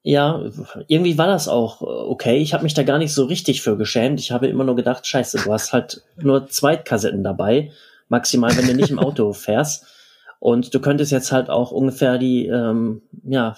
[0.04, 0.42] Ja,
[0.88, 2.38] irgendwie war das auch äh, okay.
[2.38, 4.18] Ich habe mich da gar nicht so richtig für geschämt.
[4.18, 7.70] Ich habe immer nur gedacht, scheiße, du hast halt nur zwei Kassetten dabei,
[8.08, 9.86] maximal, wenn du nicht im Auto fährst.
[10.40, 13.54] Und du könntest jetzt halt auch ungefähr die, ähm, ja,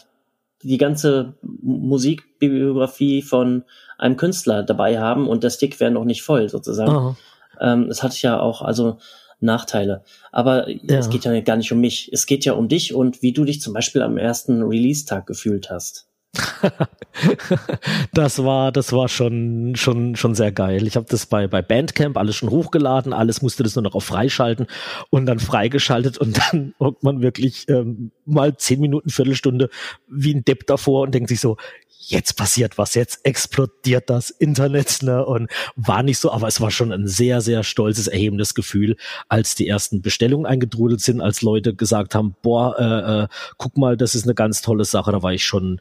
[0.63, 3.65] die ganze Musikbibliografie von
[3.97, 7.17] einem Künstler dabei haben und der Stick wäre noch nicht voll sozusagen.
[7.61, 8.99] Ähm, es hatte ja auch also
[9.45, 10.03] Nachteile.
[10.33, 10.99] Aber ja.
[10.99, 12.11] es geht ja gar nicht um mich.
[12.13, 15.71] Es geht ja um dich und wie du dich zum Beispiel am ersten Release-Tag gefühlt
[15.71, 16.09] hast.
[18.13, 20.87] das war, das war schon, schon, schon sehr geil.
[20.87, 24.05] Ich habe das bei, bei Bandcamp alles schon hochgeladen, alles musste das nur noch auf
[24.05, 24.67] freischalten
[25.11, 29.71] und dann freigeschaltet und dann hockt man wirklich ähm, mal zehn Minuten, Viertelstunde
[30.09, 31.57] wie ein Depp davor und denkt sich so,
[32.09, 35.25] jetzt passiert was, jetzt explodiert das Internet, ne?
[35.25, 38.97] Und war nicht so, aber es war schon ein sehr, sehr stolzes, erhebendes Gefühl,
[39.29, 43.97] als die ersten Bestellungen eingedrudelt sind, als Leute gesagt haben, boah, äh, äh, guck mal,
[43.97, 45.13] das ist eine ganz tolle Sache.
[45.13, 45.81] Da war ich schon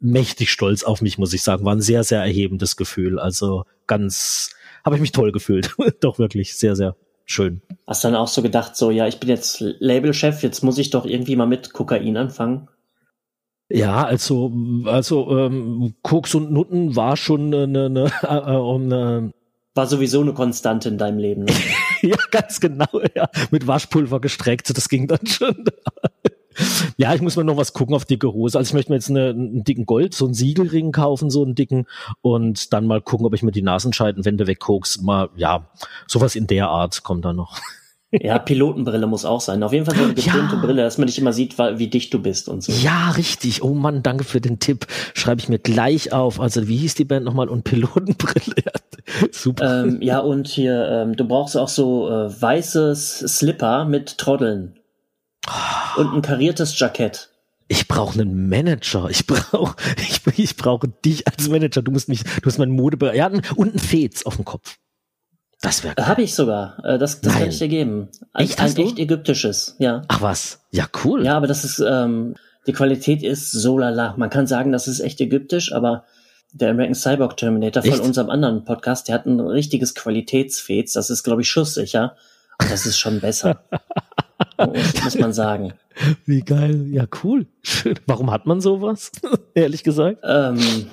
[0.00, 1.64] mächtig stolz auf mich, muss ich sagen.
[1.64, 3.18] War ein sehr, sehr erhebendes Gefühl.
[3.18, 4.50] Also ganz,
[4.84, 5.74] habe ich mich toll gefühlt.
[6.00, 7.60] Doch wirklich sehr, sehr schön.
[7.86, 11.04] Hast dann auch so gedacht, so, ja, ich bin jetzt Labelchef, jetzt muss ich doch
[11.04, 12.68] irgendwie mal mit Kokain anfangen?
[13.70, 14.50] Ja, also,
[14.86, 19.32] also ähm, Koks und Nutten war schon eine, eine, eine
[19.78, 21.44] war sowieso eine Konstante in deinem Leben.
[21.44, 21.52] Ne?
[22.02, 23.28] ja, ganz genau, ja.
[23.50, 25.64] Mit Waschpulver gestreckt, das ging dann schon.
[26.96, 28.58] ja, ich muss mir noch was gucken auf dicke Hose.
[28.58, 31.54] Also ich möchte mir jetzt eine, einen dicken Gold, so einen Siegelring kaufen, so einen
[31.54, 31.86] dicken,
[32.22, 35.00] und dann mal gucken, ob ich mir die Nasenscheidenwände wegkokс.
[35.02, 35.68] Mal, ja,
[36.06, 37.58] sowas in der Art kommt dann noch.
[38.10, 39.62] Ja, Pilotenbrille muss auch sein.
[39.62, 40.60] Auf jeden Fall so eine getönte ja.
[40.60, 42.72] Brille, dass man nicht immer sieht, wie dicht du bist und so.
[42.72, 43.62] Ja, richtig.
[43.62, 44.86] Oh Mann, danke für den Tipp.
[45.14, 46.40] Schreibe ich mir gleich auf.
[46.40, 47.48] Also, wie hieß die Band nochmal?
[47.48, 48.62] Und Pilotenbrille.
[49.30, 49.84] Super.
[49.84, 54.78] Ähm, ja, und hier, ähm, du brauchst auch so äh, weißes Slipper mit Troddeln.
[55.46, 56.00] Oh.
[56.00, 57.28] Und ein kariertes Jackett.
[57.68, 59.10] Ich brauche einen Manager.
[59.10, 61.82] Ich brauche ich, ich brauche dich als Manager.
[61.82, 64.78] Du musst mich, du musst mein Mode ja, und ein Fez auf dem Kopf.
[65.60, 66.82] Das wäre Habe ich sogar.
[66.84, 68.08] Äh, das, das kann ich dir geben.
[68.32, 70.02] Ein, echt, ein echt ägyptisches, ja.
[70.08, 70.60] Ach was?
[70.70, 71.24] Ja, cool.
[71.24, 74.14] Ja, aber das ist, ähm, die Qualität ist so lala.
[74.16, 76.04] Man kann sagen, das ist echt ägyptisch, aber
[76.52, 77.96] der American Cyborg Terminator echt?
[77.96, 80.92] von unserem anderen Podcast, der hat ein richtiges Qualitätsfez.
[80.92, 82.16] Das ist, glaube ich, schusssicher.
[82.60, 83.64] Und das ist schon besser.
[84.58, 85.74] muss, muss man sagen.
[86.24, 86.86] Wie geil.
[86.90, 87.46] Ja, cool.
[87.62, 87.98] Schön.
[88.06, 89.10] Warum hat man sowas?
[89.54, 90.20] Ehrlich gesagt.
[90.22, 90.86] Ähm,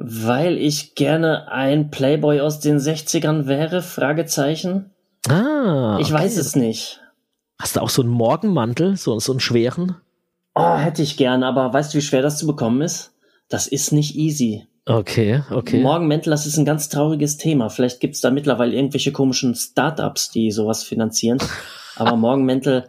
[0.00, 3.82] weil ich gerne ein Playboy aus den 60ern wäre?
[3.82, 4.92] Fragezeichen.
[5.28, 5.98] Ah.
[6.00, 7.00] Ich weiß es nicht.
[7.60, 9.96] Hast du auch so einen Morgenmantel, so, so einen schweren?
[10.54, 13.12] Oh, hätte ich gern, aber weißt du, wie schwer das zu bekommen ist?
[13.48, 14.68] Das ist nicht easy.
[14.86, 15.82] Okay, okay.
[15.82, 17.68] Morgenmäntel, das ist ein ganz trauriges Thema.
[17.68, 21.38] Vielleicht gibt's da mittlerweile irgendwelche komischen Startups, die sowas finanzieren.
[21.96, 22.88] Aber Morgenmäntel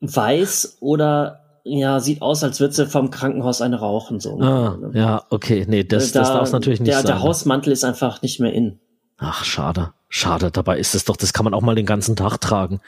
[0.00, 4.20] weiß oder ja, sieht aus, als würde sie vom Krankenhaus eine rauchen.
[4.20, 4.40] So.
[4.40, 5.66] Ah, ja, okay.
[5.68, 7.06] Nee, das, da, das darf natürlich nicht der, sein.
[7.06, 8.80] Der Hausmantel ist einfach nicht mehr in.
[9.18, 9.92] Ach, schade.
[10.08, 10.50] Schade.
[10.50, 12.80] Dabei ist es doch, das kann man auch mal den ganzen Tag tragen.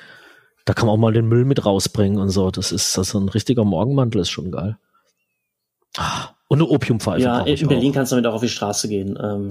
[0.65, 2.51] Da kann man auch mal den Müll mit rausbringen und so.
[2.51, 4.79] Das ist, ist ein richtiger Morgenmantel, ist schon geil.
[5.97, 7.23] Ah, und eine Opiumpfeife.
[7.23, 7.95] Ja, in Berlin auch.
[7.95, 9.19] kannst du damit auch auf die Straße gehen.
[9.23, 9.51] Ähm,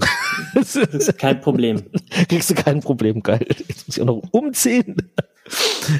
[1.18, 1.84] kein Problem.
[2.28, 3.46] Kriegst du kein Problem, geil.
[3.48, 4.96] Jetzt muss ich auch noch umziehen.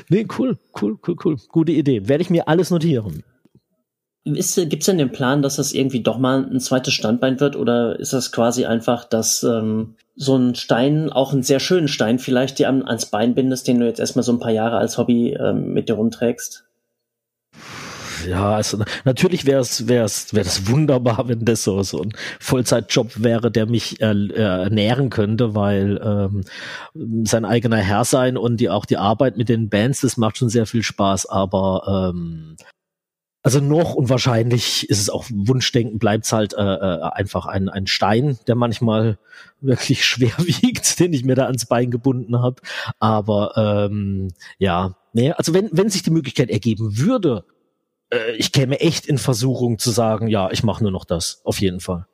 [0.09, 1.37] Nee, cool, cool, cool, cool.
[1.49, 2.09] Gute Idee.
[2.09, 3.25] Werde ich mir alles notieren.
[4.25, 7.99] Gibt es denn den Plan, dass das irgendwie doch mal ein zweites Standbein wird oder
[7.99, 12.59] ist das quasi einfach, dass ähm, so ein Stein, auch einen sehr schönen Stein vielleicht,
[12.59, 15.73] dir ans Bein bindest, den du jetzt erstmal so ein paar Jahre als Hobby ähm,
[15.73, 16.70] mit dir rumträgst?
[18.29, 22.13] Ja, also natürlich wäre es wäre es wäre das wunderbar, wenn das so so ein
[22.39, 26.45] Vollzeitjob wäre, der mich äh, ernähren könnte, weil ähm,
[27.27, 30.49] sein eigener Herr sein und die auch die Arbeit mit den Bands, das macht schon
[30.49, 32.57] sehr viel Spaß, aber ähm,
[33.43, 37.71] also noch und wahrscheinlich ist es auch Wunschdenken, bleibt es halt äh, äh, einfach ein,
[37.71, 39.19] ein Stein, der manchmal
[39.61, 42.61] wirklich schwer wiegt, den ich mir da ans Bein gebunden habe.
[42.99, 44.29] Aber ähm,
[44.59, 47.45] ja, nee, also wenn, wenn sich die Möglichkeit ergeben würde,
[48.11, 51.61] äh, ich käme echt in Versuchung zu sagen, ja, ich mache nur noch das, auf
[51.61, 52.07] jeden Fall.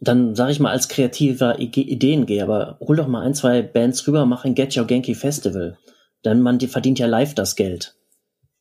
[0.00, 4.44] Dann sage ich mal als kreativer Ideengeber, hol doch mal ein, zwei Bands rüber, mach
[4.44, 5.78] ein Get Your Genki Festival.
[6.24, 7.96] Denn man die verdient ja live das Geld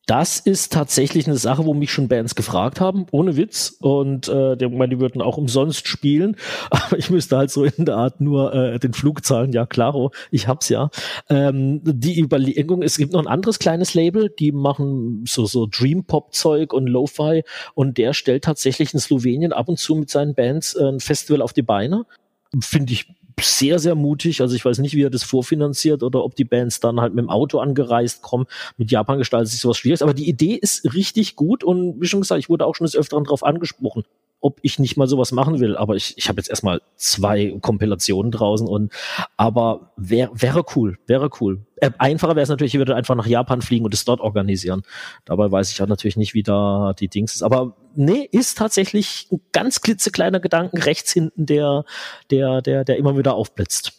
[0.06, 3.78] das ist tatsächlich eine Sache, wo mich schon Bands gefragt haben, ohne Witz.
[3.80, 6.36] Und äh, die, die würden auch umsonst spielen.
[6.72, 9.52] Aber ich müsste halt so in der Art nur äh, den Flug zahlen.
[9.52, 10.90] Ja, klaro, ich hab's ja.
[11.30, 16.74] Ähm, die Überlegung, es gibt noch ein anderes kleines Label, die machen so, so Dream-Pop-Zeug
[16.74, 17.44] und Lo-Fi.
[17.76, 21.44] Und der stellt tatsächlich in Slowenien ab und zu mit seinen Bands äh, ein Festival
[21.44, 22.06] auf die Beine.
[22.60, 23.14] Finde ich
[23.48, 24.42] sehr, sehr mutig.
[24.42, 27.24] Also ich weiß nicht, wie er das vorfinanziert oder ob die Bands dann halt mit
[27.24, 28.46] dem Auto angereist kommen.
[28.78, 30.02] Mit Japan gestaltet sich sowas schwierig.
[30.02, 32.96] Aber die Idee ist richtig gut und wie schon gesagt, ich wurde auch schon des
[32.96, 34.04] Öfteren darauf angesprochen
[34.42, 35.76] ob ich nicht mal sowas machen will.
[35.76, 38.94] Aber ich, ich habe jetzt erstmal zwei Kompilationen draußen und
[39.38, 41.66] aber wär, wäre cool, wäre cool.
[41.78, 44.84] Äh, einfacher wäre es natürlich, ich würde einfach nach Japan fliegen und es dort organisieren.
[45.26, 47.44] Dabei weiß ich auch natürlich nicht, wie da die Dings ist.
[47.44, 51.84] Aber nee, ist tatsächlich ein ganz klitzekleiner Gedanken rechts hinten, der,
[52.32, 53.94] der, der, der immer wieder aufblitzt.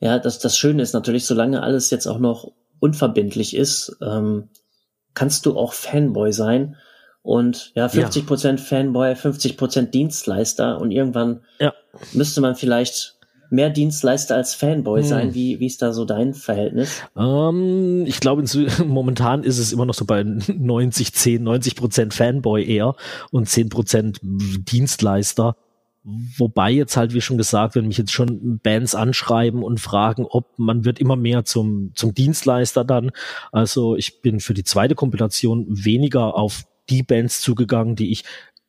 [0.00, 4.50] Ja, das, das Schöne ist natürlich, solange alles jetzt auch noch unverbindlich ist, ähm,
[5.14, 6.76] kannst du auch Fanboy sein
[7.24, 8.66] und ja, 50 Prozent ja.
[8.66, 11.72] Fanboy, 50 Prozent Dienstleister und irgendwann ja.
[12.12, 13.16] müsste man vielleicht
[13.48, 15.08] mehr Dienstleister als Fanboy hm.
[15.08, 15.34] sein.
[15.34, 17.02] Wie, wie ist da so dein Verhältnis?
[17.16, 18.44] Ähm, ich glaube,
[18.86, 22.94] momentan ist es immer noch so bei 90, 10, 90 Prozent Fanboy eher
[23.30, 25.56] und 10 Prozent Dienstleister.
[26.36, 30.58] Wobei jetzt halt, wie schon gesagt, wenn mich jetzt schon Bands anschreiben und fragen, ob
[30.58, 33.12] man wird immer mehr zum, zum Dienstleister dann.
[33.50, 38.24] Also ich bin für die zweite Kompilation weniger auf die Bands zugegangen, die ich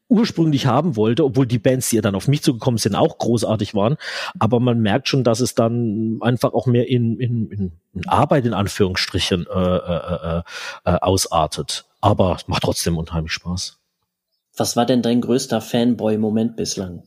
[0.08, 3.73] ursprünglich haben wollte, obwohl die Bands, die ja dann auf mich zugekommen sind, auch großartig
[3.73, 3.97] waren.
[4.39, 7.51] Aber man merkt schon, dass es dann einfach auch mehr in, in,
[7.93, 10.41] in, Arbeit in Anführungsstrichen äh, äh, äh,
[10.86, 11.86] äh, ausartet.
[12.01, 13.80] Aber es macht trotzdem unheimlich Spaß.
[14.58, 17.04] Was war denn dein größter Fanboy-Moment bislang?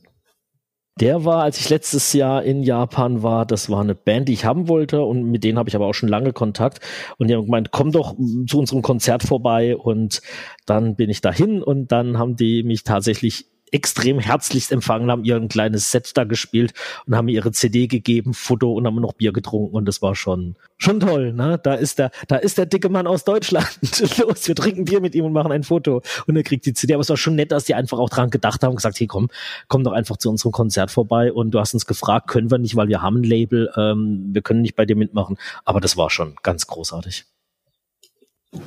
[0.99, 4.43] Der war, als ich letztes Jahr in Japan war, das war eine Band, die ich
[4.43, 6.85] haben wollte und mit denen habe ich aber auch schon lange Kontakt.
[7.17, 8.15] Und die haben gemeint, komm doch
[8.47, 10.21] zu unserem Konzert vorbei und
[10.65, 15.35] dann bin ich dahin und dann haben die mich tatsächlich extrem herzlichst empfangen, haben ihr
[15.35, 16.73] ein kleines Set da gespielt
[17.05, 20.15] und haben mir ihre CD gegeben, Foto und haben noch Bier getrunken und das war
[20.15, 21.59] schon schon toll, ne?
[21.61, 23.69] Da ist der da ist der dicke Mann aus Deutschland.
[24.19, 26.93] Los, wir trinken Bier mit ihm und machen ein Foto und er kriegt die CD,
[26.93, 29.07] aber es war schon nett, dass die einfach auch dran gedacht haben und gesagt, hey,
[29.07, 29.29] komm,
[29.67, 32.75] komm doch einfach zu unserem Konzert vorbei und du hast uns gefragt, können wir nicht,
[32.75, 36.09] weil wir haben ein Label, ähm, wir können nicht bei dir mitmachen, aber das war
[36.09, 37.25] schon ganz großartig.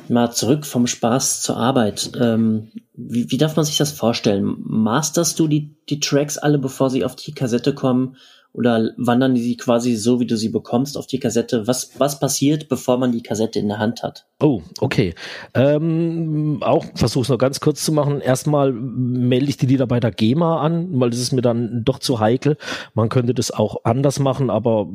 [0.08, 2.12] Mal zurück vom Spaß zur Arbeit.
[2.20, 4.56] Ähm, wie, wie darf man sich das vorstellen?
[4.58, 8.16] Masterst du die, die Tracks alle, bevor sie auf die Kassette kommen?
[8.54, 11.66] Oder wandern die quasi so, wie du sie bekommst, auf die Kassette?
[11.66, 14.26] Was, was passiert, bevor man die Kassette in der Hand hat?
[14.40, 15.14] Oh, okay.
[15.54, 18.20] Ähm, auch versuche es noch ganz kurz zu machen.
[18.20, 21.98] Erstmal melde ich die Lieder bei der GEMA an, weil das ist mir dann doch
[21.98, 22.58] zu heikel.
[22.92, 24.86] Man könnte das auch anders machen, aber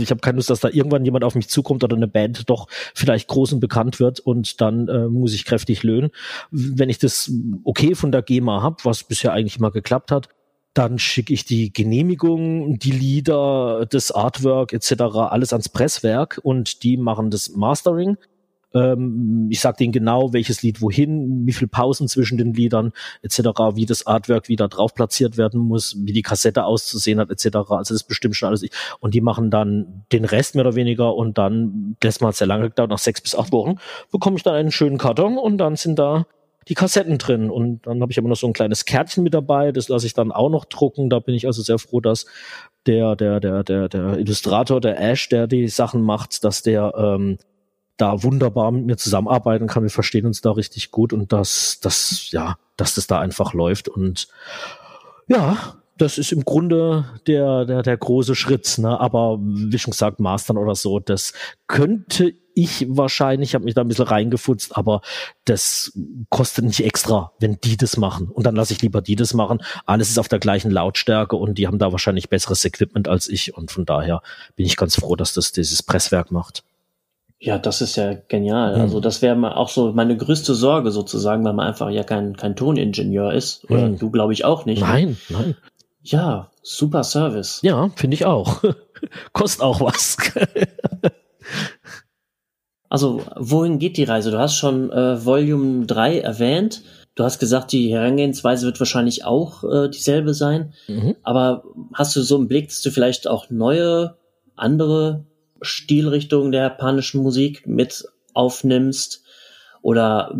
[0.00, 2.68] ich habe keine Lust, dass da irgendwann jemand auf mich zukommt oder eine Band doch
[2.94, 6.10] vielleicht groß und bekannt wird und dann äh, muss ich kräftig löhnen.
[6.52, 7.32] Wenn ich das
[7.64, 10.28] okay von der GEMA habe, was bisher eigentlich immer geklappt hat,
[10.74, 15.02] dann schicke ich die Genehmigung, die Lieder, das Artwork etc.
[15.30, 18.16] alles ans Presswerk und die machen das Mastering.
[18.74, 23.38] Ähm, ich sage denen genau, welches Lied wohin, wie viel Pausen zwischen den Liedern etc.,
[23.74, 27.56] wie das Artwork wieder drauf platziert werden muss, wie die Kassette auszusehen hat etc.
[27.56, 28.66] Also das ist bestimmt schon alles.
[28.98, 32.70] Und die machen dann den Rest mehr oder weniger und dann, das mal sehr lange
[32.70, 33.76] gedauert, nach sechs bis acht Wochen,
[34.10, 36.26] bekomme ich dann einen schönen Karton und dann sind da
[36.68, 37.50] die Kassetten drin.
[37.50, 40.14] Und dann habe ich aber noch so ein kleines Kärtchen mit dabei, das lasse ich
[40.14, 41.10] dann auch noch drucken.
[41.10, 42.26] Da bin ich also sehr froh, dass
[42.86, 47.38] der, der, der, der, der Illustrator, der Ash, der die Sachen macht, dass der ähm,
[47.96, 49.84] da wunderbar mit mir zusammenarbeiten kann.
[49.84, 53.88] Wir verstehen uns da richtig gut und dass, dass, ja, dass das da einfach läuft.
[53.88, 54.28] Und
[55.28, 58.98] ja, das ist im Grunde der, der, der große Schritt, ne?
[58.98, 61.32] Aber wie schon gesagt, Mastern oder so, das
[61.68, 65.02] könnte ich wahrscheinlich, habe mich da ein bisschen reingefutzt, aber
[65.44, 65.92] das
[66.30, 68.28] kostet nicht extra, wenn die das machen.
[68.28, 69.62] Und dann lasse ich lieber die das machen.
[69.86, 73.56] Alles ist auf der gleichen Lautstärke und die haben da wahrscheinlich besseres Equipment als ich.
[73.56, 74.22] Und von daher
[74.56, 76.62] bin ich ganz froh, dass das dieses Presswerk macht.
[77.40, 78.76] Ja, das ist ja genial.
[78.76, 78.80] Mhm.
[78.82, 82.36] Also das wäre mal auch so meine größte Sorge sozusagen, weil man einfach ja kein,
[82.36, 83.68] kein Toningenieur ist.
[83.68, 83.98] Oder mhm.
[83.98, 84.80] du glaube ich auch nicht.
[84.80, 85.56] Nein, nein.
[86.02, 87.60] Ja, super Service.
[87.62, 88.62] Ja, finde ich auch.
[89.32, 90.16] Kostet auch was.
[92.94, 94.30] Also, wohin geht die Reise?
[94.30, 96.82] Du hast schon äh, Volume 3 erwähnt.
[97.16, 100.74] Du hast gesagt, die Herangehensweise wird wahrscheinlich auch äh, dieselbe sein.
[100.86, 101.16] Mhm.
[101.24, 104.16] Aber hast du so einen Blick, dass du vielleicht auch neue,
[104.54, 105.24] andere
[105.60, 109.24] Stilrichtungen der japanischen Musik mit aufnimmst?
[109.82, 110.32] Oder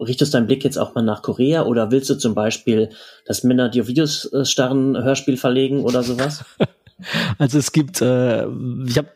[0.00, 1.66] richtest deinen Blick jetzt auch mal nach Korea?
[1.66, 2.88] Oder willst du zum Beispiel
[3.26, 6.42] das Männer, die auf Videos starren, Hörspiel verlegen oder sowas?
[7.38, 8.46] Also es gibt, äh,
[8.86, 9.08] ich habe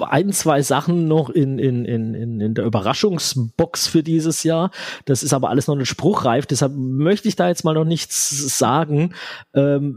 [0.00, 4.70] ein, zwei Sachen noch in, in, in, in der Überraschungsbox für dieses Jahr.
[5.04, 8.58] Das ist aber alles noch nicht spruchreif, deshalb möchte ich da jetzt mal noch nichts
[8.58, 9.14] sagen.
[9.54, 9.94] Ähm,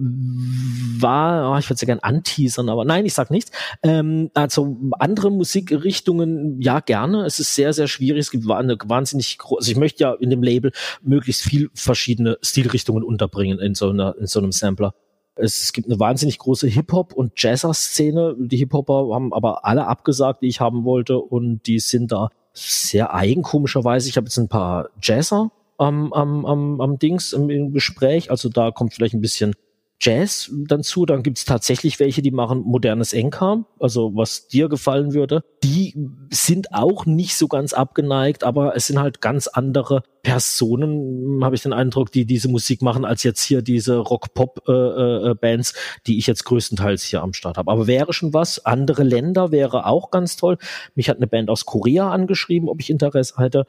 [0.99, 3.51] war, oh, ich würde es ja gerne anteasern, aber nein, ich sag nichts.
[3.83, 7.25] Ähm, also andere Musikrichtungen, ja gerne.
[7.25, 8.21] Es ist sehr, sehr schwierig.
[8.21, 10.71] Es gibt eine wahnsinnig groß, also ich möchte ja in dem Label
[11.01, 14.93] möglichst viel verschiedene Stilrichtungen unterbringen in so einer, in so einem Sampler.
[15.35, 18.35] Es, gibt eine wahnsinnig große Hip-Hop- und Jazzer-Szene.
[18.37, 21.17] Die Hip-Hopper haben aber alle abgesagt, die ich haben wollte.
[21.19, 24.07] Und die sind da sehr eigen, komischerweise.
[24.07, 28.31] Ich habe jetzt ein paar Jazzer am, am, am, am Dings im, im Gespräch.
[28.31, 29.55] Also da kommt vielleicht ein bisschen
[29.99, 31.05] Jazz dann zu.
[31.05, 35.43] Dann gibt's tatsächlich welche, die machen modernes Enkam, also was dir gefallen würde.
[35.63, 35.95] Die
[36.29, 41.61] sind auch nicht so ganz abgeneigt, aber es sind halt ganz andere Personen, habe ich
[41.61, 46.27] den Eindruck, die diese Musik machen, als jetzt hier diese Rock-Pop-Bands, äh, äh, die ich
[46.27, 47.71] jetzt größtenteils hier am Start habe.
[47.71, 48.65] Aber wäre schon was.
[48.65, 50.57] Andere Länder wäre auch ganz toll.
[50.95, 53.65] Mich hat eine Band aus Korea angeschrieben, ob ich Interesse hätte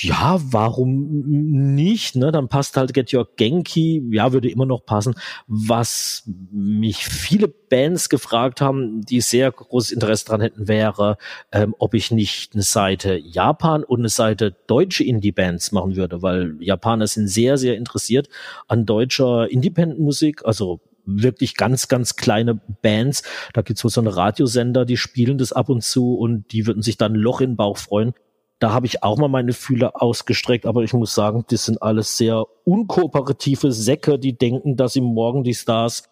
[0.00, 2.14] ja, warum nicht?
[2.14, 2.30] Ne?
[2.30, 5.14] Dann passt halt Get Your Genki, ja, würde immer noch passen.
[5.46, 11.16] Was mich viele Bands gefragt haben, die sehr großes Interesse dran hätten, wäre,
[11.52, 16.56] ähm, ob ich nicht eine Seite Japan und eine Seite deutsche Indie-Bands machen würde, weil
[16.60, 18.28] Japaner sind sehr, sehr interessiert
[18.66, 23.22] an deutscher Independent-Musik, also wirklich ganz, ganz kleine Bands.
[23.54, 26.82] Da gibt's wohl so eine Radiosender, die spielen das ab und zu und die würden
[26.82, 28.12] sich dann Loch in den Bauch freuen,
[28.58, 32.16] da habe ich auch mal meine Fühler ausgestreckt, aber ich muss sagen, das sind alles
[32.16, 36.04] sehr unkooperative Säcke, die denken, dass sie morgen die Stars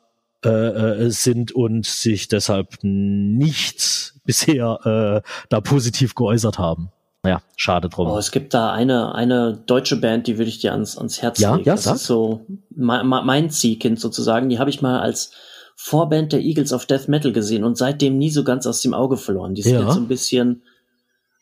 [0.44, 6.90] äh, äh, sind und sich deshalb nichts bisher äh, da positiv geäußert haben.
[7.22, 8.08] Naja, schade drum.
[8.08, 11.40] Oh, es gibt da eine, eine deutsche Band, die würde ich dir ans, ans Herz
[11.40, 11.66] ja, legen.
[11.66, 11.96] Ja, das sag.
[11.96, 14.48] ist so mein, mein Ziehkind sozusagen.
[14.48, 15.32] Die habe ich mal als
[15.74, 19.16] Vorband der Eagles of Death Metal gesehen und seitdem nie so ganz aus dem Auge
[19.16, 19.54] verloren.
[19.54, 19.80] Die sind Ja.
[19.80, 20.62] jetzt so ein bisschen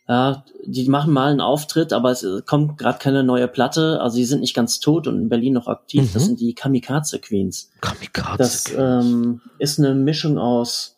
[0.09, 4.01] ja, die machen mal einen Auftritt, aber es kommt gerade keine neue Platte.
[4.01, 6.13] Also die sind nicht ganz tot und in Berlin noch aktiv.
[6.13, 6.27] Das Mhm.
[6.27, 7.71] sind die Kamikaze Queens.
[7.81, 8.37] Kamikaze.
[8.39, 10.97] Das ähm, ist eine Mischung aus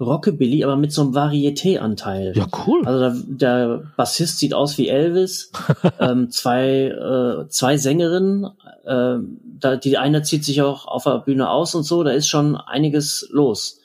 [0.00, 2.32] Rockabilly, aber mit so einem Varieté-Anteil.
[2.36, 2.86] ja, cool.
[2.86, 5.50] Also der, der Bassist sieht aus wie Elvis.
[6.00, 8.46] ähm, zwei, äh, zwei Sängerinnen.
[8.86, 12.02] ähm, da, die eine zieht sich auch auf der Bühne aus und so.
[12.04, 13.80] Da ist schon einiges los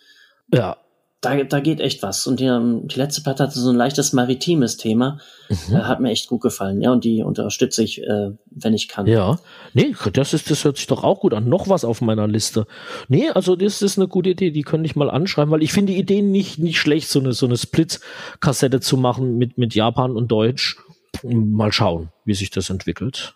[0.54, 0.78] ja.
[1.24, 2.28] Da, da geht echt was.
[2.28, 5.20] Und die, ähm, die letzte Platte hatte so ein leichtes maritimes Thema.
[5.50, 5.76] Mhm.
[5.76, 6.82] Äh, hat mir echt gut gefallen.
[6.82, 9.08] Ja, und die unterstütze ich, äh, wenn ich kann.
[9.08, 9.40] Ja,
[9.74, 11.48] nee, das ist, das hört sich doch auch gut an.
[11.48, 12.68] Noch was auf meiner Liste.
[13.08, 15.94] Nee, also das ist eine gute Idee, die könnte ich mal anschreiben, weil ich finde
[15.94, 20.16] die Idee nicht, nicht schlecht, so eine, so eine Split-Kassette zu machen mit, mit Japan
[20.16, 20.78] und Deutsch.
[21.24, 23.36] Mal schauen, wie sich das entwickelt.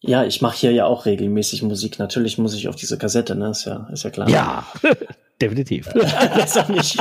[0.00, 1.98] Ja, ich mache hier ja auch regelmäßig Musik.
[1.98, 3.50] Natürlich muss ich auf diese Kassette, ne?
[3.50, 4.28] Ist ja, ist ja klar.
[4.28, 4.66] Ja,
[5.40, 5.88] definitiv.
[6.34, 6.98] Besser nicht.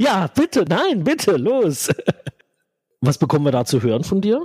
[0.00, 1.88] ja, bitte, nein, bitte, los.
[3.00, 4.42] Was bekommen wir da zu hören von dir?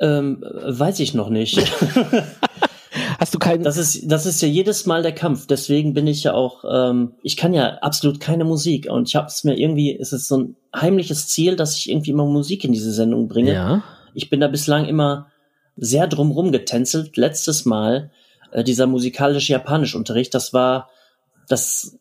[0.00, 1.58] Ähm, weiß ich noch nicht.
[3.18, 3.62] Hast du keinen.
[3.62, 5.46] Das ist, das ist ja jedes Mal der Kampf.
[5.46, 8.88] Deswegen bin ich ja auch, ähm, ich kann ja absolut keine Musik.
[8.90, 12.10] Und ich habe es mir irgendwie, es ist so ein heimliches Ziel, dass ich irgendwie
[12.10, 13.52] immer Musik in diese Sendung bringe.
[13.52, 13.82] ja.
[14.12, 15.30] Ich bin da bislang immer
[15.76, 17.16] sehr drumrum getänzelt.
[17.16, 18.10] Letztes Mal
[18.52, 20.88] äh, dieser musikalische Japanischunterricht, das war
[21.48, 21.99] das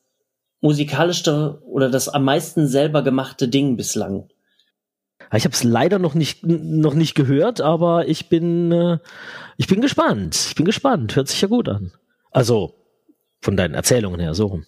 [0.62, 4.30] musikalischste oder das am meisten selber gemachte Ding bislang.
[5.34, 8.97] Ich habe es leider noch nicht noch nicht gehört, aber ich bin äh,
[9.57, 10.36] ich bin gespannt.
[10.49, 11.16] Ich bin gespannt.
[11.16, 11.91] Hört sich ja gut an.
[12.32, 12.76] Also
[13.41, 14.66] von deinen Erzählungen her so rum.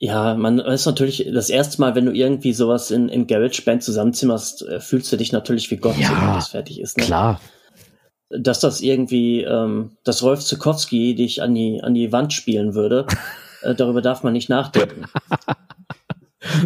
[0.00, 4.62] Ja, man ist natürlich das erste Mal, wenn du irgendwie sowas in, in GarageBand zusammenzimmerst,
[4.62, 6.96] äh, fühlst du dich natürlich wie Gott, Ja, wenn das fertig ist.
[6.98, 7.04] Ne?
[7.04, 7.40] Klar.
[8.30, 13.06] Dass das irgendwie, ähm, dass Rolf Zukowski dich an die, an die Wand spielen würde,
[13.62, 15.06] äh, darüber darf man nicht nachdenken.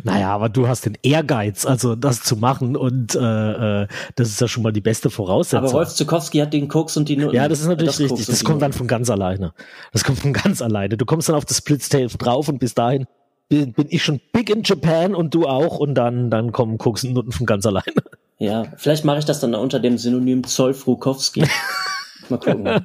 [0.05, 3.87] Naja, aber du hast den Ehrgeiz, also das zu machen und äh, äh,
[4.17, 5.61] das ist ja schon mal die beste Voraussetzung.
[5.61, 7.35] Aber Rolf Zukowski hat den Koks und die Noten.
[7.35, 8.27] ja, das ist natürlich und richtig.
[8.27, 9.55] Das kommt dann von ganz alleine.
[9.93, 10.97] Das kommt von ganz alleine.
[10.97, 13.07] Du kommst dann auf das Splitstail drauf und bis dahin
[13.49, 17.05] bin, bin ich schon big in Japan und du auch und dann dann kommen Koks
[17.05, 17.95] und Nutten von ganz alleine.
[18.39, 21.45] Ja, vielleicht mache ich das dann unter dem Synonym Zollfrukowski.
[22.29, 22.63] Mal gucken.
[22.65, 22.83] mal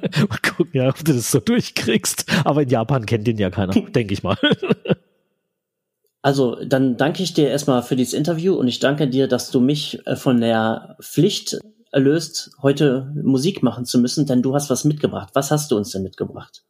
[0.56, 2.26] gucken, ja, ob du das so durchkriegst.
[2.44, 4.36] Aber in Japan kennt den ja keiner, denke ich mal.
[6.20, 9.60] Also, dann danke ich dir erstmal für dieses Interview und ich danke dir, dass du
[9.60, 11.58] mich äh, von der Pflicht
[11.92, 15.30] erlöst, heute Musik machen zu müssen, denn du hast was mitgebracht.
[15.34, 16.64] Was hast du uns denn mitgebracht?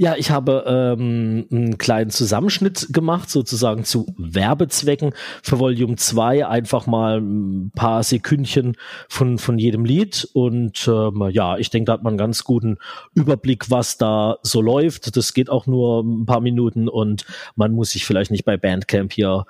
[0.00, 6.46] Ja, ich habe ähm, einen kleinen Zusammenschnitt gemacht, sozusagen zu Werbezwecken für Volume 2.
[6.46, 8.78] Einfach mal ein paar Sekündchen
[9.10, 10.26] von, von jedem Lied.
[10.32, 12.78] Und ähm, ja, ich denke, da hat man einen ganz guten
[13.14, 15.18] Überblick, was da so läuft.
[15.18, 19.12] Das geht auch nur ein paar Minuten und man muss sich vielleicht nicht bei Bandcamp
[19.12, 19.44] hier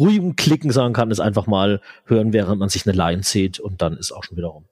[0.00, 3.96] rumklicken, sondern kann es einfach mal hören, während man sich eine Line zieht und dann
[3.96, 4.64] ist auch schon wieder rum.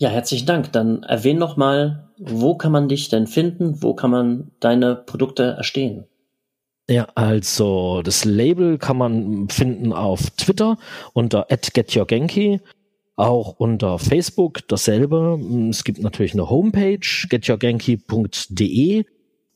[0.00, 0.72] Ja, herzlichen Dank.
[0.72, 3.82] Dann erwähn noch mal, wo kann man dich denn finden?
[3.82, 6.04] Wo kann man deine Produkte erstehen?
[6.88, 10.78] Ja, also das Label kann man finden auf Twitter
[11.12, 12.60] unter @getyourgenki.
[13.16, 15.40] auch unter Facebook dasselbe.
[15.70, 19.04] Es gibt natürlich eine Homepage, getyourgenki.de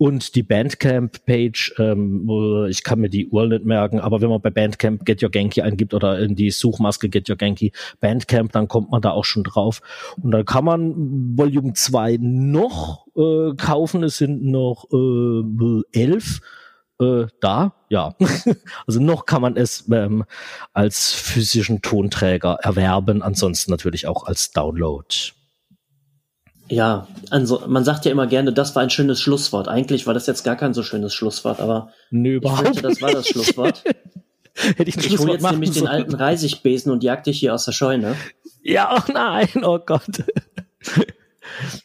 [0.02, 4.50] und die Bandcamp-Page, ähm, ich kann mir die URL nicht merken, aber wenn man bei
[4.50, 8.90] Bandcamp Get Your Genki eingibt oder in die Suchmaske Get Your Genki Bandcamp, dann kommt
[8.90, 9.80] man da auch schon drauf.
[10.20, 14.02] Und dann kann man Volume 2 noch äh, kaufen.
[14.02, 16.40] Es sind noch äh, elf
[17.00, 18.16] äh, da, ja.
[18.88, 20.24] also noch kann man es ähm,
[20.72, 25.06] als physischen Tonträger erwerben, ansonsten natürlich auch als Download.
[26.68, 29.68] Ja, also man sagt ja immer gerne, das war ein schönes Schlusswort.
[29.68, 33.12] Eigentlich war das jetzt gar kein so schönes Schlusswort, aber Nö, ich finde, das war
[33.12, 33.84] das Schlusswort.
[34.54, 35.86] Hätte ich, ich hole jetzt nämlich sollen.
[35.86, 38.16] den alten Reisigbesen und jag dich hier aus der Scheune.
[38.62, 40.24] Ja, oh nein, oh Gott.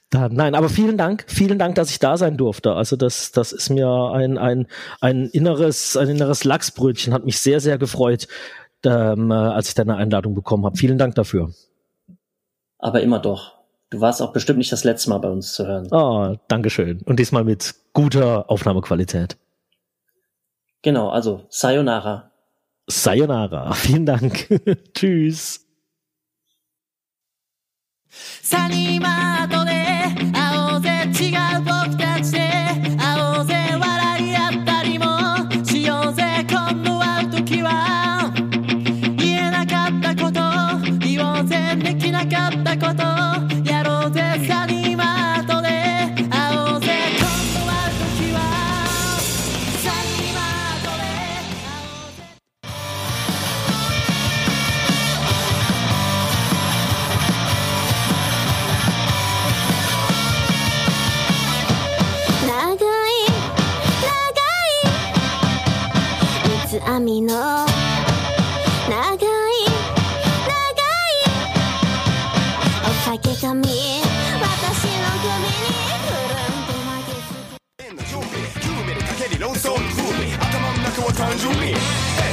[0.10, 2.74] Da, nein, aber vielen Dank, vielen Dank, dass ich da sein durfte.
[2.74, 4.68] Also das, das ist mir ein, ein,
[5.02, 8.28] ein inneres, ein inneres Lachsbrötchen, hat mich sehr, sehr gefreut,
[8.86, 10.78] ähm, als ich deine Einladung bekommen habe.
[10.78, 11.52] Vielen Dank dafür.
[12.80, 13.57] Aber immer doch.
[13.91, 15.89] Du warst auch bestimmt nicht das letzte Mal bei uns zu hören.
[15.93, 17.03] Oh, Dankeschön.
[17.05, 19.37] Und diesmal mit guter Aufnahmequalität.
[20.83, 22.33] Genau, also Sayonara.
[22.89, 23.73] Sayonara.
[23.75, 24.49] Vielen Dank.
[24.95, 25.63] Tschüss.
[28.43, 29.76] サニーマートで
[67.22, 67.68] の長い
[68.90, 69.10] 長い
[72.84, 75.56] お酒髪私の首に
[76.04, 81.74] くるんで巻きつけ夢でかける論争の風味頭の中は単純に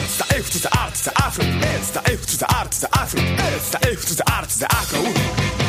[0.04, 1.42] S と F と the R と the F
[1.80, 3.16] S と F と the R と the F
[3.56, 5.63] S と F と the R と the F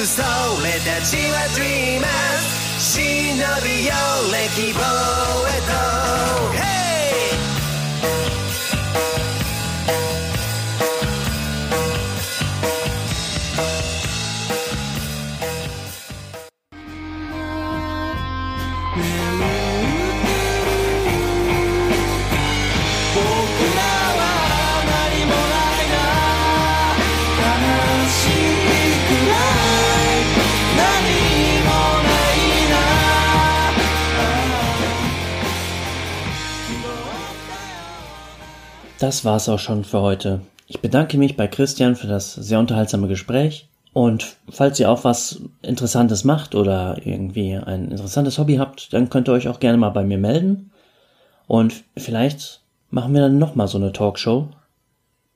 [0.00, 0.22] くそ
[0.56, 2.00] 俺たちは Dreamers
[2.78, 3.92] 忍び寄
[4.32, 4.80] れ希望
[5.46, 5.60] へ
[6.04, 6.09] と。
[39.00, 40.42] Das war's auch schon für heute.
[40.66, 43.66] Ich bedanke mich bei Christian für das sehr unterhaltsame Gespräch.
[43.94, 49.26] Und falls ihr auch was Interessantes macht oder irgendwie ein interessantes Hobby habt, dann könnt
[49.26, 50.70] ihr euch auch gerne mal bei mir melden.
[51.46, 54.50] Und vielleicht machen wir dann nochmal so eine Talkshow.